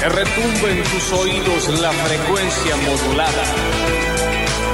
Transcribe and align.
Que 0.00 0.08
retumbe 0.08 0.70
en 0.70 0.82
tus 0.84 1.12
oídos 1.12 1.80
la 1.80 1.92
frecuencia 1.92 2.76
modulada. 2.76 3.42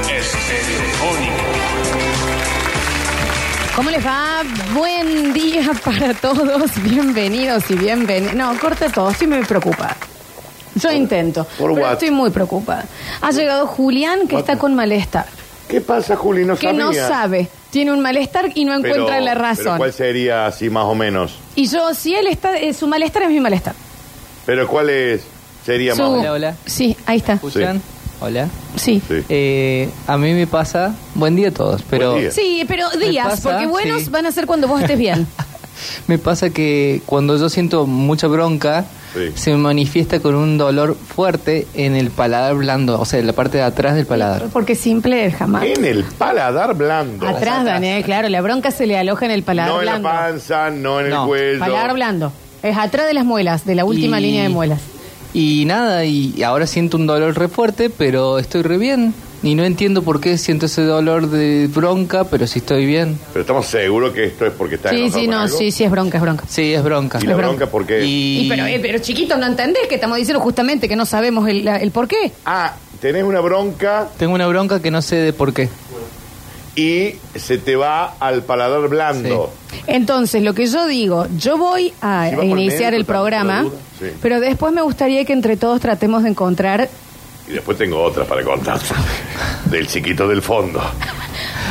Estereofónica. 0.02 1.44
¿Cómo 3.74 3.90
les 3.90 4.06
va? 4.06 4.42
Buen 4.74 5.32
día 5.32 5.70
para 5.84 6.14
todos. 6.14 6.70
Bienvenidos 6.82 7.68
y 7.70 7.74
bienvenidos. 7.74 8.34
No, 8.34 8.56
corta 8.60 8.88
todo. 8.88 9.10
Estoy 9.10 9.26
muy 9.26 9.44
preocupada. 9.44 9.96
Yo 10.76 10.92
intento. 10.92 11.44
por 11.58 11.72
pero 11.74 11.86
what? 11.86 11.92
estoy 11.94 12.10
muy 12.12 12.30
preocupada. 12.30 12.84
Ha 13.20 13.30
llegado 13.32 13.66
Julián 13.66 14.28
que 14.28 14.36
está 14.38 14.56
con 14.58 14.74
malestar. 14.74 15.26
¿Qué 15.68 15.80
pasa, 15.80 16.14
Juli? 16.14 16.44
No 16.44 16.54
Que 16.56 16.68
sabía. 16.68 16.84
no 16.84 16.92
sabe. 16.92 17.48
Tiene 17.70 17.92
un 17.92 18.00
malestar 18.00 18.52
y 18.54 18.64
no 18.64 18.80
Pero- 18.80 18.94
encuentra 18.94 19.20
la 19.20 19.32
pero 19.32 19.42
razón. 19.44 19.78
¿Cuál 19.78 19.92
sería 19.92 20.46
así 20.46 20.70
más 20.70 20.84
o 20.84 20.94
menos? 20.94 21.34
Y 21.56 21.66
yo, 21.66 21.92
si 21.94 22.14
él 22.14 22.28
está, 22.28 22.56
eh, 22.56 22.72
su 22.72 22.86
malestar 22.86 23.24
es 23.24 23.30
mi 23.30 23.40
malestar. 23.40 23.74
Pero 24.46 24.66
¿cuál 24.68 24.90
es? 24.90 25.22
Sería 25.64 25.94
Su- 25.94 26.02
más 26.02 26.10
Hola, 26.20 26.32
hola. 26.32 26.54
Sí, 26.64 26.96
ahí 27.06 27.18
está. 27.18 27.34
¿Escuchan? 27.34 27.82
Hola. 28.20 28.48
Sí. 28.76 29.02
Sí. 29.06 29.22
Eh, 29.28 29.90
a 30.06 30.16
mí 30.16 30.32
me 30.32 30.46
pasa, 30.46 30.94
buen 31.14 31.36
día 31.36 31.48
a 31.48 31.50
todos, 31.50 31.82
pero 31.90 32.12
Buen 32.12 32.22
día. 32.22 32.30
Sí, 32.30 32.64
pero 32.66 32.88
días, 32.90 33.26
pasa? 33.28 33.50
porque 33.50 33.66
buenos 33.66 34.02
Sí. 34.02 34.10
van 34.10 34.26
a 34.26 34.32
ser 34.32 34.46
cuando 34.46 34.68
vos 34.68 34.80
estés 34.80 34.98
bien. 34.98 35.26
me 36.06 36.16
pasa 36.18 36.50
que 36.50 37.02
cuando 37.04 37.36
yo 37.36 37.48
siento 37.50 37.86
mucha 37.86 38.26
bronca, 38.28 38.86
Sí. 39.12 39.32
se 39.34 39.50
me 39.50 39.56
manifiesta 39.56 40.20
con 40.20 40.34
un 40.34 40.56
dolor 40.58 40.94
fuerte 40.96 41.66
en 41.74 41.96
el 41.96 42.10
paladar 42.10 42.54
blando, 42.54 43.00
o 43.00 43.04
sea, 43.06 43.18
en 43.18 43.26
la 43.26 43.32
parte 43.32 43.58
de 43.58 43.64
atrás 43.64 43.94
del 43.96 44.04
paladar. 44.06 44.44
Porque 44.52 44.74
simple 44.74 45.30
jamás. 45.32 45.64
En 45.64 45.84
el 45.86 46.04
paladar 46.04 46.74
blando. 46.74 47.26
Atrás, 47.26 47.64
Daniel, 47.64 48.02
claro, 48.04 48.28
la 48.28 48.40
bronca 48.42 48.70
se 48.70 48.86
le 48.86 48.96
aloja 48.98 49.24
en 49.24 49.30
el 49.32 49.42
paladar 49.42 49.72
no 49.72 49.78
en 49.80 49.84
blando. 49.86 50.08
la 50.08 50.14
panza, 50.14 50.70
no 50.70 51.00
en 51.00 51.06
el 51.12 51.18
cuello. 51.26 51.58
Paladar 51.58 51.94
blando. 51.94 52.32
Es 52.66 52.76
atrás 52.76 53.06
de 53.06 53.14
las 53.14 53.24
muelas, 53.24 53.64
de 53.64 53.74
la 53.74 53.84
última 53.84 54.18
Y- 54.20 54.24
línea 54.24 54.42
de 54.42 54.48
muelas. 54.48 54.80
Y 55.34 55.64
nada, 55.66 56.04
y 56.04 56.42
ahora 56.42 56.66
siento 56.66 56.96
un 56.96 57.06
dolor 57.06 57.36
re 57.38 57.48
fuerte, 57.48 57.90
pero 57.90 58.38
estoy 58.38 58.62
re 58.62 58.78
bien. 58.78 59.14
Y 59.42 59.54
no 59.54 59.64
entiendo 59.64 60.02
por 60.02 60.18
qué 60.20 60.38
siento 60.38 60.64
ese 60.66 60.82
dolor 60.82 61.28
de 61.28 61.68
bronca, 61.72 62.24
pero 62.24 62.46
sí 62.46 62.60
estoy 62.60 62.86
bien. 62.86 63.18
Pero 63.34 63.42
estamos 63.42 63.66
seguros 63.66 64.12
que 64.14 64.24
esto 64.24 64.46
es 64.46 64.52
porque 64.54 64.76
está 64.76 64.90
Sí, 64.90 65.10
sí, 65.10 65.28
no, 65.28 65.40
algo? 65.40 65.56
sí, 65.58 65.70
sí, 65.70 65.84
es 65.84 65.90
bronca, 65.90 66.16
es 66.16 66.22
bronca. 66.22 66.44
Sí, 66.48 66.72
es 66.72 66.82
bronca. 66.82 67.18
¿Y 67.22 67.26
la 67.26 67.32
Es 67.32 67.36
bronca. 67.36 67.56
bronca 67.56 67.70
por 67.70 67.86
qué? 67.86 68.02
Y, 68.04 68.46
pero, 68.48 68.64
eh, 68.66 68.78
pero 68.80 68.98
chiquito, 68.98 69.36
¿no 69.36 69.46
entendés 69.46 69.86
que 69.88 69.96
estamos 69.96 70.16
diciendo 70.16 70.40
justamente 70.42 70.88
que 70.88 70.96
no 70.96 71.04
sabemos 71.04 71.46
el, 71.48 71.64
la- 71.66 71.76
el 71.76 71.90
por 71.90 72.08
qué? 72.08 72.32
Ah, 72.46 72.74
tenés 73.00 73.22
una 73.24 73.40
bronca 73.40 74.08
Tengo 74.18 74.34
una 74.34 74.46
bronca 74.46 74.80
que 74.80 74.90
no 74.90 75.02
sé 75.02 75.16
de 75.16 75.32
por 75.34 75.52
qué. 75.52 75.68
Y 76.76 77.14
se 77.34 77.58
te 77.58 77.74
va 77.74 78.14
al 78.20 78.42
paladar 78.42 78.88
blando. 78.88 79.50
Entonces, 79.86 80.42
lo 80.42 80.52
que 80.54 80.66
yo 80.66 80.86
digo, 80.86 81.26
yo 81.38 81.56
voy 81.58 81.92
a 82.02 82.28
Si 82.28 82.36
va 82.36 82.42
por 82.42 82.58
iniciar 82.58 82.92
el 82.94 83.04
programa, 83.04 83.64
sí. 83.98 84.06
pero 84.22 84.40
después 84.40 84.72
me 84.72 84.82
gustaría 84.82 85.24
que 85.24 85.32
entre 85.32 85.56
todos 85.56 85.80
tratemos 85.80 86.22
de 86.22 86.28
encontrar... 86.30 86.88
Y 87.48 87.52
después 87.52 87.78
tengo 87.78 88.02
otra 88.02 88.24
para 88.24 88.42
contar. 88.44 88.78
del 89.66 89.86
chiquito 89.86 90.28
del 90.28 90.42
fondo. 90.42 90.80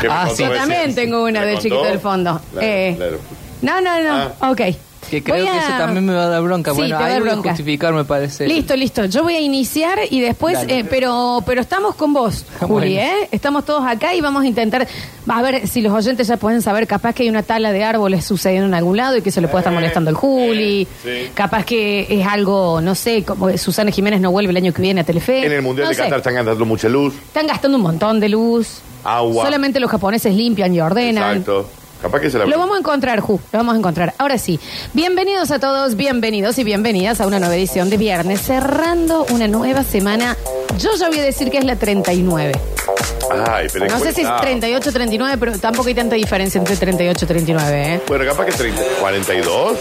¿Qué 0.01 0.07
me 0.07 0.13
Ah, 0.13 0.19
contó 0.25 0.35
sí. 0.37 0.43
Yo 0.43 0.53
también 0.53 0.95
tengo 0.95 1.23
una 1.23 1.41
¿Me 1.41 1.45
del 1.47 1.55
contó? 1.55 1.61
chiquito 1.69 1.83
del 1.85 1.99
fondo. 1.99 2.41
Claro, 2.51 2.67
Eh, 2.67 2.93
claro. 2.97 3.17
No, 3.61 3.81
no, 3.81 4.01
no, 4.01 4.31
Ah. 4.39 4.51
ok. 4.51 4.61
Que 5.09 5.21
creo 5.23 5.45
que 5.45 5.57
eso 5.57 5.67
también 5.77 6.05
me 6.05 6.13
va 6.13 6.23
a 6.23 6.29
dar 6.29 6.41
bronca. 6.41 6.71
Sí, 6.71 6.77
bueno, 6.77 6.89
te 6.89 6.93
va 6.95 6.99
a 7.01 7.05
ahí 7.07 7.13
dar 7.13 7.21
voy 7.21 7.29
a 7.29 7.33
bronca. 7.33 7.49
justificar, 7.49 7.93
me 7.93 8.05
parece. 8.05 8.47
Listo, 8.47 8.75
listo. 8.75 9.05
Yo 9.05 9.23
voy 9.23 9.35
a 9.35 9.39
iniciar 9.39 9.99
y 10.09 10.19
después, 10.21 10.57
eh, 10.67 10.85
pero 10.89 11.41
pero 11.45 11.61
estamos 11.61 11.95
con 11.95 12.13
vos, 12.13 12.45
Juli, 12.59 12.67
Bueno. 12.95 13.01
¿eh? 13.01 13.29
Estamos 13.31 13.65
todos 13.65 13.83
acá 13.85 14.13
y 14.15 14.21
vamos 14.21 14.43
a 14.43 14.47
intentar, 14.47 14.87
a 15.27 15.41
ver 15.41 15.67
si 15.67 15.81
los 15.81 15.93
oyentes 15.93 16.27
ya 16.27 16.37
pueden 16.37 16.61
saber, 16.61 16.87
capaz 16.87 17.13
que 17.13 17.23
hay 17.23 17.29
una 17.29 17.43
tala 17.43 17.71
de 17.71 17.83
árboles 17.83 18.25
sucediendo 18.25 18.67
en 18.67 18.73
algún 18.73 18.97
lado 18.97 19.17
y 19.17 19.21
que 19.21 19.29
eso 19.29 19.41
le 19.41 19.47
puede 19.47 19.59
estar 19.61 19.73
Eh, 19.73 19.75
molestando 19.75 20.09
al 20.09 20.15
Juli. 20.15 20.87
sí. 21.03 21.29
Capaz 21.33 21.65
que 21.65 22.07
es 22.09 22.25
algo, 22.25 22.81
no 22.81 22.95
sé, 22.95 23.23
como 23.23 23.55
Susana 23.57 23.91
Jiménez 23.91 24.21
no 24.21 24.31
vuelve 24.31 24.51
el 24.51 24.57
año 24.57 24.73
que 24.73 24.81
viene 24.81 25.01
a 25.01 25.03
Telefe. 25.03 25.45
En 25.45 25.51
el 25.51 25.61
Mundial 25.61 25.85
No 25.85 25.89
de 25.89 25.95
sé. 25.95 26.01
Qatar 26.03 26.17
están 26.19 26.33
gastando 26.35 26.65
mucha 26.65 26.89
luz, 26.89 27.13
Están 27.15 27.47
gastando 27.47 27.77
un 27.77 27.83
montón 27.83 28.19
de 28.19 28.29
luz. 28.29 28.79
agua. 29.03 29.45
Solamente 29.45 29.79
los 29.79 29.89
japoneses 29.91 30.33
limpian 30.33 30.73
y 30.73 30.79
ordenan. 30.81 31.37
Exacto. 31.37 31.69
Capaz 32.05 32.19
que 32.19 32.29
se 32.29 32.37
la 32.37 32.45
Lo 32.45 32.59
vamos 32.59 32.75
a 32.75 32.79
encontrar, 32.81 33.19
Ju, 33.19 33.39
lo 33.51 33.57
vamos 33.57 33.73
a 33.73 33.77
encontrar. 33.79 34.13
Ahora 34.19 34.37
sí, 34.37 34.59
bienvenidos 34.93 35.49
a 35.49 35.57
todos, 35.57 35.95
bienvenidos 35.95 36.59
y 36.59 36.63
bienvenidas 36.63 37.19
a 37.19 37.25
una 37.25 37.39
nueva 37.39 37.55
edición 37.55 37.89
de 37.89 37.97
viernes, 37.97 38.41
cerrando 38.43 39.25
una 39.31 39.47
nueva 39.47 39.83
semana. 39.83 40.37
Yo 40.77 40.91
ya 40.99 41.07
voy 41.09 41.17
a 41.17 41.23
decir 41.23 41.49
que 41.49 41.57
es 41.57 41.65
la 41.65 41.77
39. 41.77 42.51
Ay, 43.49 43.67
pero 43.73 43.87
No 43.87 43.97
sé 43.97 44.13
si 44.13 44.21
es 44.21 44.27
cuesta. 44.27 44.41
38 44.41 44.91
39, 44.91 45.37
pero 45.39 45.57
tampoco 45.57 45.87
hay 45.87 45.95
tanta 45.95 46.15
diferencia 46.15 46.59
entre 46.59 46.75
38 46.75 47.25
y 47.25 47.27
39, 47.27 47.93
¿eh? 47.95 48.01
Bueno, 48.07 48.23
capaz 48.25 48.45
que 48.45 48.51
30, 48.51 48.81
42. 48.99 49.77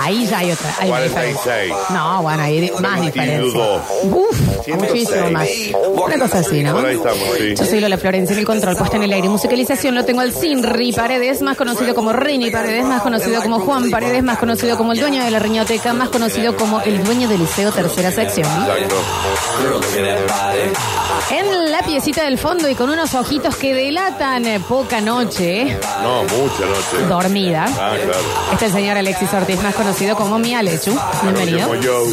Ahí 0.00 0.26
ya 0.26 0.38
hay 0.40 0.52
otra. 0.52 0.68
Hay 0.80 0.90
una 0.90 0.98
46. 1.00 1.32
diferencia. 1.38 1.76
No, 1.96 2.22
bueno, 2.22 2.42
hay 2.42 2.60
di- 2.60 2.70
más 2.82 3.00
22. 3.00 3.54
diferencia. 3.54 3.60
Uf, 4.14 4.64
106. 4.64 4.76
muchísimo 4.90 5.30
más. 5.30 5.48
Una 5.94 6.18
cosa 6.18 6.38
así, 6.40 6.62
¿no? 6.62 6.74
Por 6.74 6.86
ahí 6.86 6.96
estamos, 6.96 7.18
sí. 7.38 7.54
Yo 7.56 7.64
soy 7.64 7.80
Lola 7.80 7.96
Florencia 7.96 8.34
en 8.34 8.38
el 8.40 8.44
control, 8.44 8.76
puesta 8.76 8.96
en 8.98 9.02
el 9.04 9.12
aire. 9.14 9.28
Musicalización 9.30 9.94
lo 9.94 10.04
tengo 10.04 10.20
al 10.20 10.32
Sinri 10.32 10.92
Paredes, 10.92 11.40
más 11.40 11.53
conocido 11.56 11.94
como 11.94 12.12
Rini 12.12 12.50
Paredes, 12.50 12.84
más 12.84 13.02
conocido 13.02 13.42
como 13.42 13.60
Juan 13.60 13.90
Paredes, 13.90 14.22
más 14.22 14.38
conocido 14.38 14.76
como 14.76 14.92
el 14.92 15.00
dueño 15.00 15.22
de 15.24 15.30
la 15.30 15.38
riñoteca, 15.38 15.92
más 15.92 16.08
conocido 16.08 16.56
como 16.56 16.80
el 16.80 17.02
dueño 17.04 17.28
del 17.28 17.40
liceo 17.40 17.70
tercera 17.72 18.10
sección. 18.10 18.48
En 21.30 21.72
la 21.72 21.82
piecita 21.82 22.24
del 22.24 22.38
fondo 22.38 22.68
y 22.68 22.74
con 22.74 22.90
unos 22.90 23.14
ojitos 23.14 23.56
que 23.56 23.74
delatan 23.74 24.44
eh, 24.46 24.60
poca 24.60 25.00
noche 25.00 25.64
No, 26.02 26.22
mucha 26.22 26.64
noche. 26.66 27.06
dormida. 27.08 27.64
Ah, 27.66 27.94
claro. 27.96 28.18
Este 28.52 28.66
es 28.66 28.72
el 28.74 28.78
señor 28.80 28.96
Alexis 28.98 29.32
Ortiz, 29.32 29.60
más 29.62 29.74
conocido 29.74 30.16
como 30.16 30.38
Mi 30.38 30.54
Alechu. 30.54 30.96
Bienvenido. 31.22 31.68
Como 31.68 31.80
yo. 31.80 32.04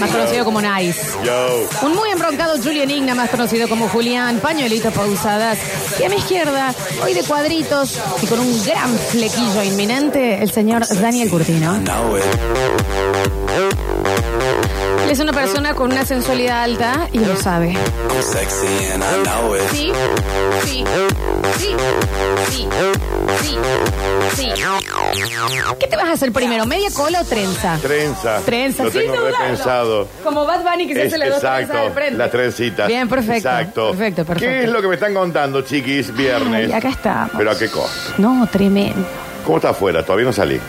Más 0.00 0.10
conocido 0.10 0.44
como 0.44 0.60
Nice. 0.60 1.00
Yo. 1.24 1.66
Un 1.82 1.94
muy 1.94 2.10
embroncado 2.10 2.56
Julian 2.62 2.90
Igna, 2.90 3.14
más 3.14 3.30
conocido 3.30 3.68
como 3.68 3.88
Julián, 3.88 4.38
pañuelito 4.40 4.90
pausadas. 4.90 5.58
Y 5.98 6.04
a 6.04 6.08
mi 6.08 6.16
izquierda, 6.16 6.74
hoy 7.02 7.14
de 7.14 7.22
cuadritos 7.22 7.98
y 8.22 8.26
con 8.26 8.38
un 8.40 8.55
gran 8.64 8.96
flequillo 8.96 9.62
inminente, 9.62 10.42
el 10.42 10.50
señor 10.50 10.86
Daniel 11.00 11.28
Curtino. 11.30 11.76
Él 15.04 15.10
es 15.10 15.18
una 15.20 15.32
persona 15.32 15.74
con 15.74 15.92
una 15.92 16.04
sensualidad 16.04 16.62
alta 16.62 17.08
y 17.12 17.18
lo 17.18 17.36
sabe. 17.36 17.76
Sí, 19.72 19.92
sí, 20.64 20.84
sí, 21.58 21.76
sí, 22.50 22.68
sí, 23.42 23.56
sí. 24.36 24.48
¿Qué 25.78 25.86
te 25.86 25.96
vas 25.96 26.06
a 26.08 26.12
hacer 26.12 26.32
primero, 26.32 26.66
media 26.66 26.88
cola 26.94 27.20
o 27.20 27.24
trenza? 27.24 27.78
Trenza. 27.80 28.40
Trenza, 28.44 28.84
Lo 28.84 28.90
tengo 28.90 29.14
repensado. 29.16 30.08
Como 30.22 30.44
Bad 30.44 30.62
Bunny 30.62 30.86
que 30.86 30.94
se 30.94 31.00
Es- 31.02 31.06
hace 31.08 31.18
las 31.18 31.28
dos 31.30 31.40
trenzas 31.40 31.60
exacto, 31.62 31.84
de 31.84 31.90
frente. 31.92 32.18
las 32.18 32.30
trencitas. 32.30 32.88
Bien, 32.88 33.08
perfecto. 33.08 33.48
Exacto. 33.48 33.88
Perfecto, 33.90 34.24
perfecto. 34.24 34.52
¿Qué 34.52 34.64
es 34.64 34.70
lo 34.70 34.82
que 34.82 34.88
me 34.88 34.94
están 34.94 35.14
contando, 35.14 35.62
chiquis, 35.62 36.14
viernes? 36.14 36.66
Ay, 36.66 36.72
acá 36.72 36.88
estamos. 36.88 37.30
¿Pero 37.36 37.50
a 37.50 37.58
qué 37.58 37.68
costo? 37.68 38.12
No, 38.18 38.46
tremendo. 38.50 39.06
¿Cómo 39.44 39.58
está 39.58 39.70
afuera? 39.70 40.02
Todavía 40.04 40.26
no 40.26 40.32
salí. 40.32 40.60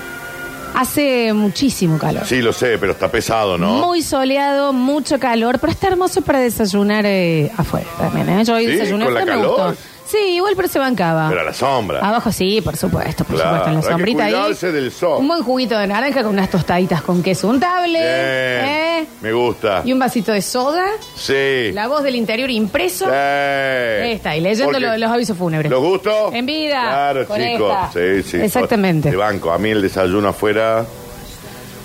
Hace 0.76 1.34
muchísimo 1.34 1.98
calor. 1.98 2.24
Sí, 2.26 2.42
lo 2.42 2.54
sé, 2.54 2.78
pero 2.78 2.92
está 2.92 3.10
pesado, 3.10 3.58
¿no? 3.58 3.70
Muy 3.70 4.04
soleado, 4.04 4.74
mucho 4.74 5.18
calor, 5.20 5.58
pero 5.60 5.72
está 5.74 5.88
hermoso 5.88 6.22
para 6.22 6.40
desayunar 6.40 7.04
eh, 7.08 7.52
afuera 7.58 7.88
también. 7.98 8.30
¿eh? 8.30 8.44
Yo 8.46 8.56
hoy 8.56 8.66
Sí, 8.68 8.72
desayuné 8.74 9.06
con 9.06 9.14
la 9.16 9.20
afuera, 9.22 9.38
me 9.38 9.42
calor. 9.44 9.74
gustó. 9.74 9.82
Sí, 10.10 10.18
igual, 10.36 10.54
pero 10.56 10.68
se 10.68 10.80
bancaba. 10.80 11.28
Pero 11.30 11.42
a 11.42 11.44
la 11.44 11.54
sombra. 11.54 12.00
Abajo 12.00 12.32
sí, 12.32 12.62
por 12.62 12.78
supuesto, 12.78 13.24
por 13.26 13.36
Claro, 13.36 13.50
supuesto, 13.58 13.68
en 13.70 13.74
la 13.76 13.80
hay 13.80 13.86
que 13.86 13.92
sombrita 13.92 14.24
ahí. 14.26 14.32
cuidarse 14.34 14.72
del 14.72 14.92
sol. 14.92 15.20
Un 15.20 15.28
buen 15.28 15.44
juguito 15.44 15.78
de 15.78 15.88
naranja 15.88 16.24
con 16.24 16.32
unas 16.32 16.50
tostaditas 16.50 17.02
con 17.02 17.22
queso 17.22 17.50
untable. 17.50 18.00
Bien. 18.00 18.10
¿eh? 18.10 19.08
Me 19.22 19.34
gusta. 19.34 19.82
Y 19.84 19.92
un 19.94 20.00
vasito 20.00 20.32
de 20.32 20.42
soda. 20.42 20.86
Sí. 21.16 21.72
La 21.74 21.88
voz 21.88 22.04
del 22.04 22.16
interior 22.16 22.50
impreso. 22.50 23.06
Sí. 23.06 23.12
Está, 23.12 24.36
y 24.36 24.42
leyendo 24.42 24.66
Porque 24.72 24.80
lo- 24.80 24.98
los 24.98 25.12
avisos 25.12 25.38
fúnebres. 25.38 25.70
¿Los 25.70 25.82
gustos? 25.82 26.34
En 26.34 26.46
vida, 26.46 26.82
Claro, 26.82 27.28
con 27.28 27.38
chicos. 27.42 27.74
esta. 27.88 27.92
Sí, 28.24 28.24
sí. 28.32 28.38
Exactamente. 28.38 29.12
De 29.12 29.18
banco. 29.18 29.52
A 29.52 29.58
mí 29.58 29.70
el 29.72 29.82
desayuno 29.82 30.30
afuera, 30.30 30.86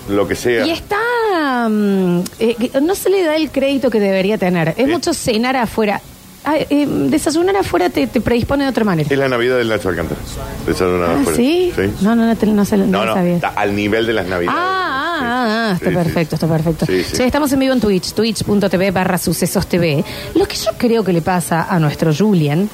lo 0.09 0.29
que 0.29 0.35
sea. 0.37 0.65
Y 0.67 0.71
está. 0.71 0.99
mm, 1.69 2.21
eh, 2.39 2.55
que 2.59 2.81
no 2.81 2.95
se 2.95 3.09
le 3.11 3.25
da 3.25 3.37
el 3.37 3.51
crédito 3.51 3.91
que 3.91 3.99
debería 4.01 4.39
tener. 4.39 4.75
Es 4.77 4.87
mucho 4.89 5.13
cenar 5.15 5.57
afuera. 5.57 6.01
Ah, 6.45 6.57
eh, 6.59 6.87
desayunar 6.89 7.57
afuera 7.57 7.89
te, 7.89 8.07
te 8.09 8.21
predispone 8.21 8.65
de 8.65 8.71
otra 8.71 8.85
manera. 8.85 9.09
Es 9.11 9.17
la 9.19 9.29
Navidad 9.29 9.59
del 9.59 9.69
Nacho 9.69 9.89
Alcántara. 9.91 10.21
Desayunar 10.67 11.11
Ah, 11.11 11.21
afuera. 11.21 11.37
¿sí? 11.37 11.73
No, 12.01 12.17
no, 12.17 12.27
no, 12.27 12.37
te- 12.37 12.47
no, 12.47 12.65
se- 12.65 12.77
no 12.79 12.87
No, 12.87 12.99
lo 13.01 13.07
no, 13.07 13.15
sabía. 13.15 13.35
está 13.37 13.49
al 13.51 13.75
nivel 13.77 14.07
de 14.07 14.13
las 14.13 14.27
Navidades. 14.27 14.59
Ah, 14.61 15.19
ah, 15.21 15.21
ah, 15.23 15.69
ah, 15.71 15.73
está 15.75 15.89
Sí, 15.91 15.91
sí. 15.97 15.97
perfecto, 16.03 16.35
está 16.35 16.49
perfecto. 16.49 16.87
Sí, 16.87 17.05
sí. 17.05 17.23
Estamos 17.23 17.53
en 17.53 17.61
vivo 17.61 17.73
en 17.75 17.81
Twitch, 17.81 18.13
twitch.tv 18.13 18.91
barra 18.91 19.19
sucesos 19.19 19.67
TV. 19.69 20.05
Lo 20.35 20.47
que 20.47 20.57
yo 20.57 20.71
creo 20.77 21.05
que 21.05 21.13
le 21.13 21.23
pasa 21.23 21.67
a 21.71 21.79
nuestro 21.79 22.13
Julian, 22.13 22.69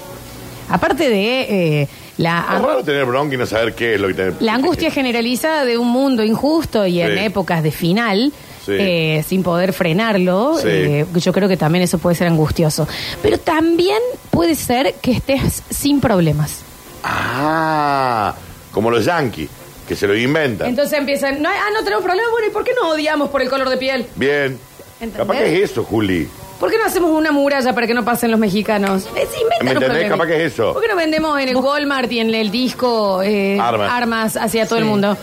aparte 0.71 1.11
de 1.11 1.83
eh, 1.83 1.89
la, 2.17 2.47
Es 2.57 2.63
raro 2.63 2.83
tener 2.83 3.05
bronca 3.05 3.35
y 3.35 3.39
no 3.39 3.45
saber 3.47 3.75
qué 3.75 3.97
es 3.97 4.01
lo 4.01 4.09
que 4.09 4.15
tiene. 4.15 4.33
la 4.41 4.55
angustia 4.55 4.91
generalizada 4.91 5.67
de 5.67 5.77
un 5.77 5.89
mundo 5.89 6.25
injusto 6.25 6.87
y 6.87 7.01
en 7.03 7.13
Sí. 7.19 7.25
épocas 7.25 7.63
de 7.63 7.71
final, 7.71 8.33
Sí. 8.69 8.77
eh, 8.79 9.25
sin 9.27 9.43
poder 9.43 9.73
frenarlo, 9.73 10.59
Sí. 10.61 10.69
eh, 10.69 11.07
yo 11.15 11.33
creo 11.33 11.49
que 11.49 11.57
también 11.57 11.83
eso 11.85 11.99
puede 11.99 12.15
ser 12.17 12.27
angustioso. 12.27 12.87
Pero 13.23 13.39
también 13.39 13.99
puede 14.31 14.55
ser 14.55 14.95
que 15.01 15.13
estés 15.13 15.63
sin 15.71 16.01
problemas. 16.01 16.61
Ah, 17.03 18.35
como 18.73 18.91
los 18.91 19.05
yankees, 19.05 19.49
que 19.87 19.97
se 19.97 20.07
lo 20.07 20.15
inventan. 20.17 20.69
Entonces 20.69 20.99
empiezan, 20.99 21.41
no, 21.41 21.49
ah, 21.49 21.71
no 21.73 21.83
tenemos 21.83 22.05
problemas, 22.05 22.31
bueno, 22.31 22.47
¿y 22.49 22.51
por 22.51 22.63
qué 22.65 22.73
no 22.81 22.91
odiamos 22.91 23.31
por 23.31 23.41
el 23.41 23.49
color 23.49 23.71
de 23.71 23.77
piel? 23.79 24.07
Bien. 24.17 24.59
¿Entendés? 25.01 25.17
Capaz 25.19 25.39
que 25.39 25.63
es 25.65 25.71
eso, 25.71 25.85
Juli. 25.85 26.29
¿Por 26.61 26.71
qué 26.73 26.77
no 26.77 26.85
hacemos 26.87 27.11
una 27.11 27.31
muralla 27.31 27.73
para 27.73 27.87
que 27.87 27.95
no 27.95 28.05
pasen 28.05 28.33
los 28.33 28.41
mexicanos? 28.41 29.05
Eh, 29.15 29.27
sí, 29.33 29.41
inventan 29.41 29.65
¿Me 29.65 29.71
un 29.71 29.77
entendés? 29.77 29.89
problema. 29.89 30.09
Capaz 30.17 30.27
que 30.27 30.45
es 30.45 30.53
eso. 30.53 30.73
¿Por 30.73 30.83
qué 30.83 30.89
no 30.89 30.97
vendemos 30.97 31.41
en 31.41 31.49
el 31.49 31.57
Walmart 31.57 32.11
y 32.11 32.19
en 32.19 32.35
el 32.35 32.51
disco 32.51 33.23
eh, 33.23 33.59
Armas. 33.61 33.91
armas 33.93 34.37
hacia 34.37 34.67
todo 34.67 34.79
el 34.81 34.85
mundo? 34.85 35.17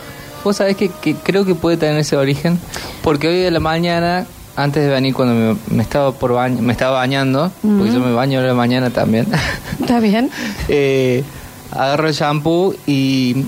Vos 0.46 0.58
sabés 0.58 0.76
que, 0.76 0.90
que 0.90 1.16
creo 1.16 1.44
que 1.44 1.56
puede 1.56 1.76
tener 1.76 1.98
ese 1.98 2.16
origen, 2.16 2.56
porque 3.02 3.26
hoy 3.26 3.38
de 3.38 3.50
la 3.50 3.58
mañana, 3.58 4.26
antes 4.54 4.84
de 4.84 4.88
venir, 4.88 5.12
cuando 5.12 5.34
me, 5.34 5.76
me 5.76 5.82
estaba 5.82 6.12
por 6.12 6.34
baño, 6.34 6.62
me 6.62 6.72
estaba 6.72 6.98
bañando, 6.98 7.50
porque 7.62 7.92
yo 7.92 7.98
me 7.98 8.12
baño 8.12 8.38
a 8.38 8.42
la 8.44 8.54
mañana 8.54 8.90
también, 8.90 9.26
¿Está 9.80 9.98
bien? 9.98 10.30
eh, 10.68 11.24
agarro 11.72 12.06
el 12.06 12.14
shampoo 12.14 12.76
y 12.86 13.44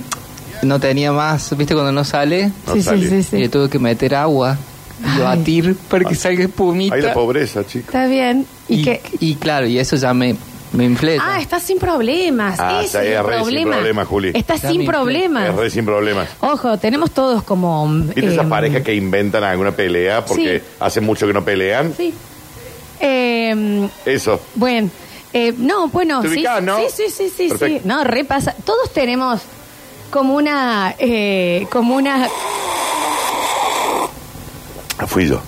no 0.64 0.80
tenía 0.80 1.12
más, 1.12 1.56
¿viste 1.56 1.72
cuando 1.74 1.92
no 1.92 2.02
sale? 2.02 2.50
No 2.66 2.74
sí, 2.74 2.82
sale. 2.82 3.08
sí, 3.08 3.22
sí, 3.22 3.36
Y 3.36 3.40
le 3.42 3.48
tuve 3.48 3.70
que 3.70 3.78
meter 3.78 4.16
agua 4.16 4.58
y 5.00 5.06
Ay. 5.06 5.20
batir 5.20 5.76
para 5.88 6.04
que 6.04 6.16
salga 6.16 6.42
espumita. 6.46 6.96
Hay 6.96 7.02
la 7.02 7.14
pobreza, 7.14 7.64
chicos. 7.64 7.86
Está 7.94 8.08
bien. 8.08 8.44
¿Y, 8.68 8.80
y, 8.80 8.82
qué? 8.82 9.02
y 9.20 9.36
claro, 9.36 9.68
y 9.68 9.78
eso 9.78 9.94
ya 9.94 10.12
me, 10.14 10.34
me 10.72 10.84
inflé. 10.84 11.18
Ah, 11.20 11.40
está 11.40 11.58
sin 11.60 11.78
problemas. 11.78 12.58
Ah, 12.60 12.78
Ese 12.82 12.86
está 12.86 13.04
es 13.04 13.16
el 13.16 13.24
re 13.24 13.34
sin 13.34 13.42
problema. 13.44 13.72
problemas, 13.76 14.08
Juli. 14.08 14.28
Está 14.34 14.54
Está 14.54 14.70
sin 14.70 14.86
problemas. 14.86 15.48
Es 15.48 15.54
re 15.54 15.70
sin 15.70 15.84
problemas. 15.84 16.28
Ojo, 16.40 16.78
tenemos 16.78 17.10
todos 17.12 17.42
como... 17.42 17.88
¿Viste 17.88 18.26
esas 18.26 18.46
eh, 18.46 18.48
parejas 18.48 18.82
que 18.82 18.94
inventan 18.94 19.44
alguna 19.44 19.72
pelea 19.72 20.24
porque 20.24 20.58
Sí. 20.60 20.64
hace 20.80 21.00
mucho 21.00 21.26
que 21.26 21.32
no 21.32 21.44
pelean? 21.44 21.94
Sí. 21.96 22.12
Eh, 23.00 23.88
Eso. 24.04 24.40
bueno, 24.56 24.90
eh, 25.32 25.54
no, 25.56 25.88
bueno, 25.88 26.20
¿Te 26.20 26.28
sí, 26.28 26.34
ubicás, 26.34 26.62
no? 26.62 26.78
sí, 26.78 26.86
sí, 26.94 27.04
sí, 27.10 27.28
sí, 27.28 27.32
sí. 27.44 27.48
Perfecto. 27.50 27.88
No, 27.88 28.02
repasa. 28.04 28.54
Todos 28.64 28.92
tenemos 28.92 29.40
como 30.10 30.34
una, 30.34 30.94
eh, 30.98 31.66
como 31.70 31.94
una. 31.96 32.28
Ah, 34.98 35.06
Fui 35.06 35.28
yo. 35.28 35.40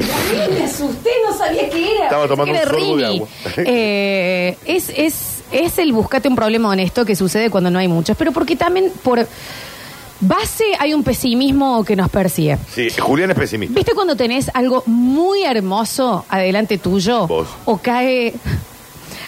Ay, 0.00 0.06
Gabriel, 0.06 0.58
me 0.58 0.64
asusté, 0.64 1.10
no 1.28 1.36
sabía 1.36 1.68
qué 1.68 1.94
era. 1.94 2.04
Estaba 2.04 2.28
tomando 2.28 2.54
un 2.54 2.60
sorbo 2.60 2.96
de 2.96 3.06
agua. 3.06 3.28
Eh, 3.58 4.56
es, 4.64 4.90
es, 4.96 5.42
es 5.50 5.78
el 5.78 5.92
buscate 5.92 6.28
un 6.28 6.36
problema 6.36 6.68
honesto 6.70 7.04
que 7.04 7.16
sucede 7.16 7.50
cuando 7.50 7.70
no 7.70 7.78
hay 7.78 7.88
muchos, 7.88 8.16
pero 8.16 8.32
porque 8.32 8.56
también 8.56 8.92
por 9.02 9.26
base 10.20 10.64
hay 10.78 10.94
un 10.94 11.02
pesimismo 11.02 11.84
que 11.84 11.96
nos 11.96 12.08
persigue. 12.10 12.58
Sí, 12.72 12.88
Julián 12.90 13.30
es 13.30 13.36
pesimista. 13.36 13.74
¿Viste 13.74 13.92
cuando 13.94 14.16
tenés 14.16 14.50
algo 14.54 14.82
muy 14.86 15.44
hermoso 15.44 16.24
adelante 16.28 16.78
tuyo? 16.78 17.26
Vos. 17.26 17.48
O 17.64 17.78
cae 17.78 18.34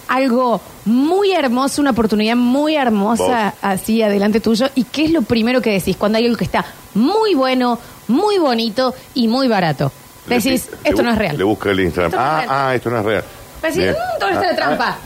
algo 0.08 0.60
muy 0.84 1.32
hermoso, 1.32 1.80
una 1.80 1.92
oportunidad 1.92 2.34
muy 2.36 2.74
hermosa 2.74 3.54
así 3.62 4.02
adelante 4.02 4.40
tuyo. 4.40 4.66
¿Y 4.74 4.84
qué 4.84 5.04
es 5.04 5.12
lo 5.12 5.22
primero 5.22 5.60
que 5.60 5.70
decís 5.70 5.96
cuando 5.96 6.18
hay 6.18 6.24
algo 6.24 6.36
que 6.36 6.44
está 6.44 6.64
muy 6.94 7.34
bueno, 7.34 7.78
muy 8.08 8.38
bonito 8.38 8.94
y 9.14 9.28
muy 9.28 9.46
barato? 9.46 9.92
Decís, 10.30 10.68
Le- 10.70 10.88
esto 10.90 11.02
le- 11.02 11.08
no 11.08 11.12
es 11.12 11.18
real. 11.18 11.36
Le 11.38 11.44
busca 11.44 11.70
el 11.70 11.80
Instagram. 11.80 12.10
Esto 12.12 12.18
no 12.20 12.24
es 12.26 12.32
Ah, 12.32 12.40
real. 12.40 12.48
ah, 12.50 12.74
esto 12.74 12.90
no 12.90 12.98
es 12.98 13.04
real. 13.04 13.24
Decís, 13.62 13.76
Bien. 13.78 13.92
"Mm, 13.92 14.20
¿dónde 14.20 14.34
está 14.34 14.46
la 14.46 14.52
Ah, 14.52 14.56
trampa? 14.56 14.96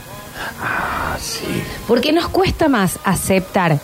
Ah, 0.63 1.17
sí. 1.21 1.63
Porque 1.89 2.13
nos 2.13 2.29
cuesta 2.29 2.69
más 2.69 2.99
aceptar 3.05 3.79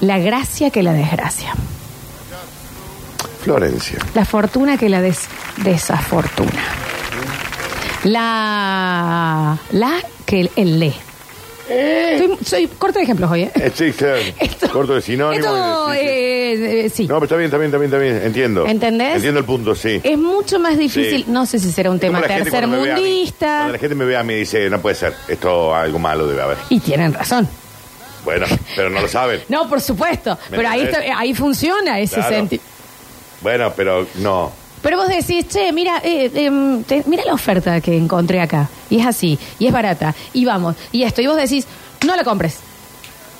la 0.00 0.18
gracia 0.18 0.70
que 0.70 0.82
la 0.82 0.92
desgracia. 0.92 1.52
Florencia. 3.42 3.98
La 4.14 4.24
fortuna 4.24 4.76
que 4.76 4.88
la 4.88 5.00
des- 5.00 5.28
desafortuna. 5.58 6.62
La 8.04 9.58
la 9.72 9.92
que 10.26 10.40
el, 10.42 10.50
el 10.56 10.78
le. 10.78 10.94
Soy, 11.70 12.38
soy 12.44 12.66
corto 12.66 12.98
de 12.98 13.04
ejemplos 13.04 13.30
hoy, 13.30 13.42
¿eh? 13.44 13.52
Eh, 13.54 13.70
sí, 13.74 13.92
claro. 13.92 14.18
Esto- 14.40 14.70
Corto 14.70 14.94
de 14.94 15.00
sinónimo. 15.02 15.44
Esto, 15.44 15.94
y 15.94 15.96
de- 15.96 16.00
sí, 16.00 16.56
sí. 16.56 16.64
eh, 16.64 16.86
eh, 16.86 16.90
sí. 16.90 17.02
No, 17.06 17.14
pero 17.16 17.24
está 17.24 17.36
bien, 17.36 17.46
está 17.46 17.58
bien, 17.58 17.66
está 17.68 17.78
bien, 17.78 17.90
está 17.92 17.98
bien. 17.98 18.26
Entiendo. 18.26 18.66
¿Entendés? 18.66 19.14
Entiendo 19.16 19.40
el 19.40 19.46
punto, 19.46 19.74
sí. 19.74 20.00
Es 20.02 20.18
mucho 20.18 20.58
más 20.58 20.76
difícil, 20.76 21.24
Sí. 21.24 21.30
no 21.30 21.46
sé 21.46 21.58
si 21.58 21.70
será 21.72 21.90
un 21.90 21.96
Es 21.96 22.02
como 22.02 22.18
tema 22.18 22.28
la 22.28 22.34
gente 22.34 22.50
cuando 22.50 22.68
me 22.68 22.76
ve 22.82 22.90
a 22.92 22.94
mí. 22.94 23.00
tercermundista. 23.02 23.46
Cuando 23.46 23.72
la 23.72 23.78
gente 23.78 23.94
me 23.94 24.04
ve 24.04 24.16
a 24.16 24.22
mí 24.22 24.34
y 24.34 24.36
dice, 24.38 24.68
no 24.70 24.80
puede 24.80 24.94
ser, 24.96 25.14
esto 25.28 25.74
algo 25.74 25.98
malo 25.98 26.26
debe 26.26 26.42
haber. 26.42 26.56
Y 26.70 26.80
tienen 26.80 27.14
razón. 27.14 27.48
Bueno, 28.24 28.46
pero 28.76 28.90
no 28.90 29.00
lo 29.00 29.08
saben. 29.08 29.40
No, 29.48 29.68
por 29.68 29.80
supuesto. 29.80 30.36
¿Me 30.50 30.56
Pero 30.58 30.68
ahí, 30.68 30.80
entendés? 30.80 31.04
está- 31.08 31.18
ahí 31.20 31.34
funciona 31.34 31.98
ese 32.00 32.16
Claro. 32.16 32.30
sentido. 32.36 32.62
Bueno, 33.40 33.72
pero 33.74 34.06
no. 34.16 34.52
Pero 34.82 34.96
vos 34.96 35.08
decís, 35.08 35.46
che, 35.48 35.72
mira, 35.72 36.00
eh, 36.02 36.30
em, 36.34 36.82
te- 36.84 37.02
mira 37.06 37.24
la 37.24 37.34
oferta 37.34 37.80
que 37.80 37.96
encontré 37.96 38.40
acá. 38.40 38.68
Y 38.88 39.00
es 39.00 39.06
así, 39.06 39.38
y 39.58 39.66
es 39.66 39.72
barata, 39.72 40.14
y 40.32 40.44
vamos, 40.44 40.76
y 40.92 41.02
esto. 41.02 41.20
Y 41.20 41.26
vos 41.26 41.36
decís, 41.36 41.66
no 42.06 42.16
la 42.16 42.24
compres. 42.24 42.58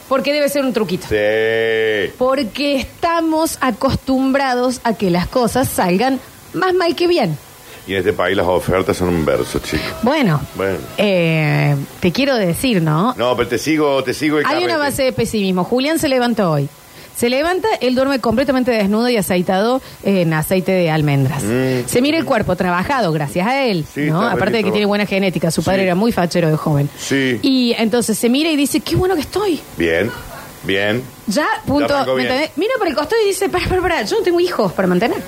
Porque 0.09 0.33
debe 0.33 0.49
ser 0.49 0.65
un 0.65 0.73
truquito. 0.73 1.07
Sí. 1.09 2.13
Porque 2.19 2.77
estamos 2.77 3.59
acostumbrados 3.61 4.81
a 4.85 4.95
que 4.95 5.11
las 5.11 5.27
cosas 5.29 5.69
salgan 5.69 6.21
más 6.53 6.75
mal 6.75 6.95
que 6.97 7.07
bien. 7.07 7.39
Y 7.87 7.93
en 7.93 7.99
este 8.01 8.13
país 8.13 8.37
las 8.37 8.47
ofertas 8.47 8.97
son 8.97 9.09
un 9.09 9.25
verso, 9.25 9.59
chicos. 9.61 9.87
Bueno, 10.03 10.41
Bueno. 10.55 10.79
eh, 10.99 11.75
te 12.01 12.13
quiero 12.13 12.35
decir, 12.37 12.83
¿no? 12.83 13.15
No, 13.17 13.37
pero 13.37 13.49
te 13.49 13.59
sigo, 13.59 14.03
te 14.05 14.13
sigo 14.15 14.39
el 14.39 14.47
Hay 14.47 14.59
una 14.65 14.75
carrete. 14.75 14.79
base 14.91 15.03
de 15.05 15.13
pesimismo. 15.13 15.65
Julián 15.65 15.99
se 15.99 16.09
levantó 16.09 16.51
hoy. 16.53 16.69
Se 17.17 17.29
levanta, 17.29 17.69
él 17.81 17.95
duerme 17.95 18.19
completamente 18.19 18.71
desnudo 18.71 19.09
y 19.11 19.17
aceitado 19.17 19.83
en 20.03 20.33
aceite 20.33 20.73
de 20.73 20.91
almendras. 20.91 21.43
Mm. 21.43 21.87
Se 21.87 22.01
mira 22.01 22.17
el 22.19 22.25
cuerpo 22.25 22.57
trabajado 22.57 23.13
gracias 23.13 23.47
a 23.47 23.63
él, 23.65 23.85
Sí, 23.95 24.03
¿no? 24.11 24.23
Aparte 24.23 24.57
de 24.59 24.65
que 24.65 24.71
tiene 24.71 24.87
buena 24.87 25.05
genética, 25.07 25.51
su 25.51 25.63
padre 25.63 25.81
Sí. 25.81 25.85
era 25.85 25.95
muy 25.95 26.13
fachero 26.13 26.49
de 26.49 26.57
joven. 26.57 26.89
Sí. 26.99 27.39
Y 27.43 27.75
entonces 27.77 28.17
se 28.17 28.29
mira 28.31 28.51
y 28.51 28.57
dice, 28.57 28.81
qué 28.81 28.97
bueno 28.97 29.15
que 29.15 29.21
estoy. 29.21 29.61
Bien, 29.77 30.11
bien. 30.63 31.03
Ya, 31.27 31.47
punto. 31.67 31.95
¿me 31.99 32.05
bien. 32.15 32.21
entendés? 32.29 32.51
Mira 32.57 32.73
por 32.79 32.89
el 32.89 32.95
costado 32.95 33.21
y 33.23 33.27
dice, 33.29 33.49
para, 33.51 33.67
para, 33.69 33.83
para, 33.83 34.03
yo 34.03 34.17
no 34.17 34.23
tengo 34.23 34.41
hijos 34.41 34.73
para 34.73 34.89
mantener. 34.89 35.23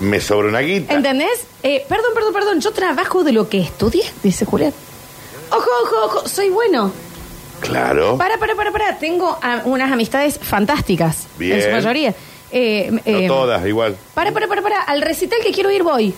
Me 0.00 0.20
sobra 0.20 0.48
una 0.48 0.60
guita. 0.60 0.92
¿Entendés? 0.92 1.46
Eh, 1.62 1.84
perdón, 1.88 2.10
perdón, 2.14 2.32
perdón, 2.34 2.60
yo 2.60 2.70
trabajo 2.72 3.24
de 3.24 3.32
lo 3.32 3.48
que 3.48 3.60
estudié, 3.60 4.04
dice 4.22 4.44
Julián. 4.44 4.74
Ojo, 5.50 5.68
ojo, 5.84 5.96
ojo, 6.04 6.28
soy 6.28 6.50
bueno. 6.50 6.92
Claro. 7.60 8.16
Para, 8.18 8.38
para, 8.38 8.54
para, 8.54 8.70
para. 8.72 8.98
Tengo 8.98 9.38
ah, 9.42 9.62
unas 9.64 9.90
amistades 9.90 10.38
fantásticas. 10.40 11.26
Bien. 11.38 11.58
En 11.58 11.64
su 11.64 11.70
mayoría. 11.70 12.14
Eh, 12.52 12.90
No 12.92 13.00
eh, 13.04 13.26
todas, 13.26 13.66
igual. 13.66 13.96
Para, 14.14 14.32
para, 14.32 14.46
para, 14.46 14.62
para. 14.62 14.80
Al 14.82 15.02
recital 15.02 15.38
que 15.42 15.52
quiero 15.52 15.70
ir 15.70 15.82
voy. 15.82 16.14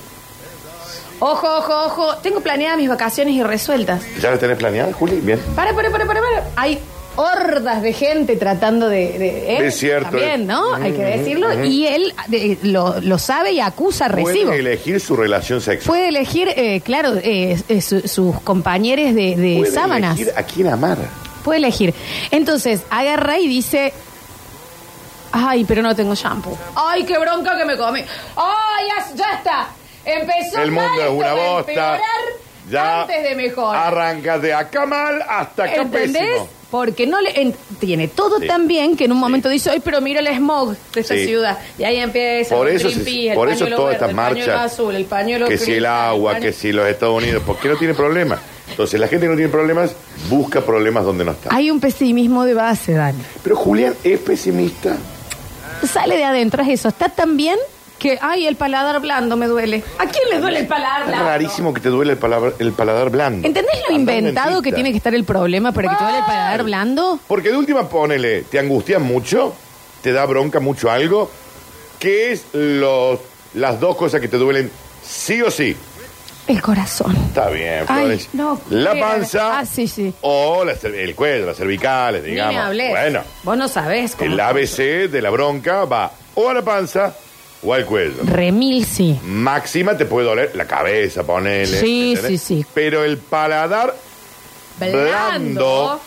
Ojo, 1.21 1.49
ojo, 1.59 1.85
ojo. 1.87 2.17
Tengo 2.19 2.41
planeadas 2.41 2.79
mis 2.79 2.89
vacaciones 2.89 3.35
y 3.35 3.43
resueltas. 3.43 4.03
¿Ya 4.21 4.31
las 4.31 4.39
tenés 4.39 4.57
planeadas, 4.59 4.95
Juli? 4.95 5.17
Bien. 5.21 5.41
Para, 5.57 5.75
para, 5.75 5.91
para, 5.91 6.07
para, 6.07 6.21
para. 6.21 6.45
Hay 6.57 6.79
hordas 7.17 7.83
de 7.83 7.93
gente 7.93 8.37
tratando 8.37 8.89
de... 8.89 9.67
Es 9.67 9.77
cierto, 9.77 10.11
También. 10.11 10.47
¿no? 10.47 10.75
Hay 10.75 10.93
que 10.93 11.03
decirlo. 11.03 11.65
Y 11.65 11.85
él 11.89 12.15
lo, 12.63 13.01
lo 13.01 13.19
sabe 13.19 13.51
y 13.51 13.59
acusa 13.61 14.07
recibo. 14.07 14.51
Pueden 14.51 14.53
elegir 14.67 15.01
su 15.01 15.17
relación 15.17 15.61
sexual. 15.61 15.89
Puede 15.99 16.09
elegir, 16.11 16.49
eh, 16.55 16.81
claro, 16.85 17.15
eh, 17.17 17.61
eh, 17.69 17.81
su- 17.81 18.07
sus 18.07 18.41
compañeros 18.43 19.13
de, 19.17 19.35
de 19.35 19.57
Puede 19.59 19.73
sábanas. 19.73 20.17
elegir 20.17 20.33
a 20.39 20.43
quién 20.45 20.69
amar. 20.69 20.99
Puede 21.45 21.59
elegir. 21.59 21.95
Entonces, 22.31 22.83
agarra 22.91 23.39
y 23.39 23.49
dice. 23.49 23.93
Ay, 25.33 25.65
pero 25.65 25.83
no 25.83 25.95
tengo 25.95 26.15
shampoo. 26.15 26.57
Ay, 26.75 27.05
qué 27.05 27.19
bronca 27.19 27.57
que 27.57 27.65
me 27.65 27.77
comí. 27.77 28.01
Ay, 28.37 28.87
ya, 28.89 29.15
ya 29.15 29.33
está. 29.37 29.69
Empezó 30.05 30.63
El 30.63 30.71
mal, 30.73 30.87
mundo 30.89 31.03
es 31.03 31.09
esto 31.09 31.15
una 31.15 31.35
va 31.35 31.45
a 31.45 31.51
bosta. 31.53 31.71
empeorar 31.71 32.01
Ya 32.71 33.01
antes 33.03 33.23
de 33.25 33.35
mejor. 33.35 33.77
arranca 33.77 34.39
de 34.39 34.55
acá 34.55 34.87
mal 34.87 35.23
hasta 35.29 35.65
acá 35.65 35.83
¿Entendés? 35.83 36.23
pésimo. 36.23 36.49
Porque 36.71 37.07
no 37.07 37.21
le 37.21 37.41
en- 37.41 37.55
tiene 37.79 38.09
todo 38.09 38.41
Sí. 38.41 38.47
tan 38.47 38.69
bien 38.69 38.95
que 38.97 39.05
en 39.05 39.13
un 39.13 39.19
momento 39.19 39.49
dice, 39.49 39.71
ay, 39.71 39.81
pero 39.83 40.01
mira 40.03 40.21
el 40.21 40.27
smog 40.37 40.77
de 40.95 41.01
esta 41.01 41.15
Sí. 41.15 41.27
ciudad. 41.27 41.59
Y 41.79 41.85
ahí 41.85 41.97
empieza 41.99 42.55
Por 42.55 42.67
con 42.67 42.77
eso, 42.77 42.89
se- 42.91 42.95
Greenpeace, 43.01 43.29
el 43.31 43.35
por 43.35 43.49
eso 43.49 43.59
pañuelo 43.61 43.77
todas 43.77 43.91
verde, 43.93 43.97
estas 43.97 44.11
el 44.11 44.17
pañuelo 44.17 44.53
marchas, 44.55 44.73
azul, 44.73 44.95
el 44.95 45.05
pañuelo 45.07 45.49
que 45.49 45.59
si 45.59 45.73
el 45.75 45.87
agua, 45.87 46.33
pañuelo- 46.33 46.43
que 46.47 46.53
si 46.53 46.73
los 46.73 46.87
Estados 46.89 47.17
Unidos, 47.23 47.43
¿por 47.45 47.59
qué 47.59 47.69
no 47.69 47.77
tiene 47.77 47.95
problemas? 47.95 48.41
Entonces 48.79 49.01
la 49.01 49.09
gente 49.09 49.27
que 49.27 49.31
no 49.31 49.35
tiene 49.37 49.51
problemas 49.51 49.91
busca 50.31 50.61
problemas 50.61 51.05
donde 51.05 51.25
no 51.25 51.33
está. 51.33 51.53
Hay 51.53 51.69
un 51.69 51.81
pesimismo 51.81 52.45
de 52.45 52.55
base, 52.55 52.93
Dani. 52.93 53.19
Pero 53.43 53.57
Julián 53.57 53.93
es 54.05 54.21
pesimista. 54.21 54.97
Sale 55.93 56.17
de 56.17 56.25
adentro, 56.25 56.63
es 56.63 56.69
eso. 56.69 56.87
Está 56.87 57.09
tan 57.09 57.37
bien 57.37 57.59
que, 57.99 58.21
ay, 58.23 58.47
el 58.47 58.55
paladar 58.55 59.01
blando 59.01 59.37
me 59.37 59.49
duele. 59.49 59.83
¿A 59.99 60.07
quién 60.07 60.23
le 60.31 60.39
duele 60.39 60.61
el 60.61 60.69
paladar 60.69 61.01
Es 61.03 61.07
blando? 61.09 61.25
rarísimo 61.27 61.75
que 61.75 61.81
te 61.81 61.89
duele 61.89 62.13
el, 62.13 62.19
palabra- 62.19 62.53
el 62.61 62.71
paladar 62.71 63.11
blando. 63.11 63.45
¿Entendés 63.49 63.75
lo 63.89 63.97
inventado 63.97 64.63
que 64.63 64.71
tiene 64.71 64.93
que 64.93 64.99
estar 64.99 65.13
el 65.13 65.25
problema 65.25 65.73
para 65.73 65.91
que 65.91 65.97
te 65.97 66.03
duele 66.05 66.19
el 66.21 66.25
paladar 66.25 66.63
blando? 66.63 67.19
Porque 67.27 67.51
de 67.51 67.57
última 67.57 67.89
ponele, 67.89 68.43
te 68.43 68.61
angustia 68.61 69.01
mucho, 69.01 69.55
te 70.03 70.13
da 70.13 70.25
bronca 70.25 70.61
mucho 70.61 70.89
algo. 70.89 71.29
¿Qué 71.99 72.31
es 72.31 72.45
los, 72.53 73.19
las 73.55 73.81
dos 73.81 73.97
cosas 73.97 74.21
que 74.21 74.29
te 74.29 74.37
duelen 74.37 74.71
sí 75.05 75.43
o 75.43 75.51
sí? 75.51 75.77
El 76.49 76.63
corazón. 76.63 77.15
Está 77.29 77.51
bien, 77.51 77.85
Ay, 77.89 78.05
Flores. 78.05 78.29
no, 78.33 78.61
la 78.71 78.95
qué- 78.95 79.01
panza 79.01 79.59
ah, 79.61 79.67
sí, 79.67 79.87
sí. 79.87 80.13
o 80.23 80.65
la 80.65 80.73
cer- 80.75 80.95
el 80.95 81.15
cuello, 81.15 81.45
las 81.47 81.57
cervicales, 81.59 82.23
Ni 82.25 82.31
digamos. 82.31 82.55
me 82.55 82.61
hables. 82.61 82.91
Bueno, 82.91 83.23
Vos 83.45 83.57
no 83.59 83.69
sabés 83.69 84.17
cómo. 84.17 84.33
el 84.33 84.41
ABC 84.41 85.09
de 85.11 85.21
la 85.23 85.29
bronca 85.31 85.85
va 85.85 86.11
o 86.35 86.49
a 86.49 86.55
la 86.55 86.63
panza 86.63 87.15
o 87.63 87.75
al 87.75 87.85
cuello. 87.85 88.15
Remil, 88.25 88.87
sí. 88.87 89.19
Máxima 89.25 89.95
te 89.97 90.07
puede 90.07 90.27
doler 90.27 90.53
la 90.57 90.65
cabeza, 90.67 91.23
ponele. 91.23 91.67
Sí, 91.67 92.13
¿entendés? 92.15 92.41
sí, 92.41 92.57
sí. 92.63 92.67
Pero 92.73 93.05
el 93.05 93.19
paladar 93.19 93.95
blando, 94.79 96.01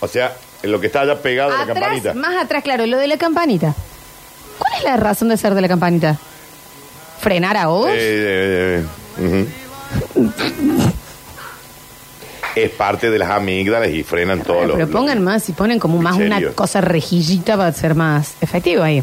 o 0.00 0.08
sea, 0.08 0.32
en 0.62 0.72
lo 0.72 0.80
que 0.80 0.86
está 0.88 1.02
allá 1.02 1.20
pegado 1.20 1.50
a 1.52 1.56
la 1.58 1.62
Atrás, 1.62 1.78
campanita. 1.78 2.14
más 2.14 2.36
atrás, 2.42 2.62
claro, 2.64 2.86
lo 2.86 2.98
de 2.98 3.06
la 3.06 3.16
campanita. 3.18 3.74
¿Cuál 4.58 4.72
es 4.78 4.84
la 4.84 4.96
razón 4.96 5.28
de 5.28 5.36
ser 5.36 5.54
de 5.54 5.60
la 5.60 5.68
campanita? 5.68 6.18
frenar 7.20 7.56
a 7.56 7.68
vos. 7.68 7.88
Eh, 7.90 8.82
eh, 8.82 8.84
ujú. 9.18 9.48
Es 12.54 12.70
parte 12.70 13.10
de 13.10 13.18
las 13.18 13.30
amígdalas 13.30 13.90
y 13.90 14.04
frenan 14.04 14.42
Bueno, 14.46 14.66
los. 14.68 14.76
pero 14.76 14.88
pongan 14.88 15.22
más, 15.24 15.42
si 15.42 15.52
ponen 15.52 15.78
como 15.80 16.00
más 16.00 16.16
una 16.16 16.40
cosa 16.52 16.80
rejillita 16.80 17.56
va 17.56 17.66
a 17.66 17.72
ser 17.72 17.94
más 17.96 18.34
efectivo 18.40 18.82
ahí. 18.84 19.02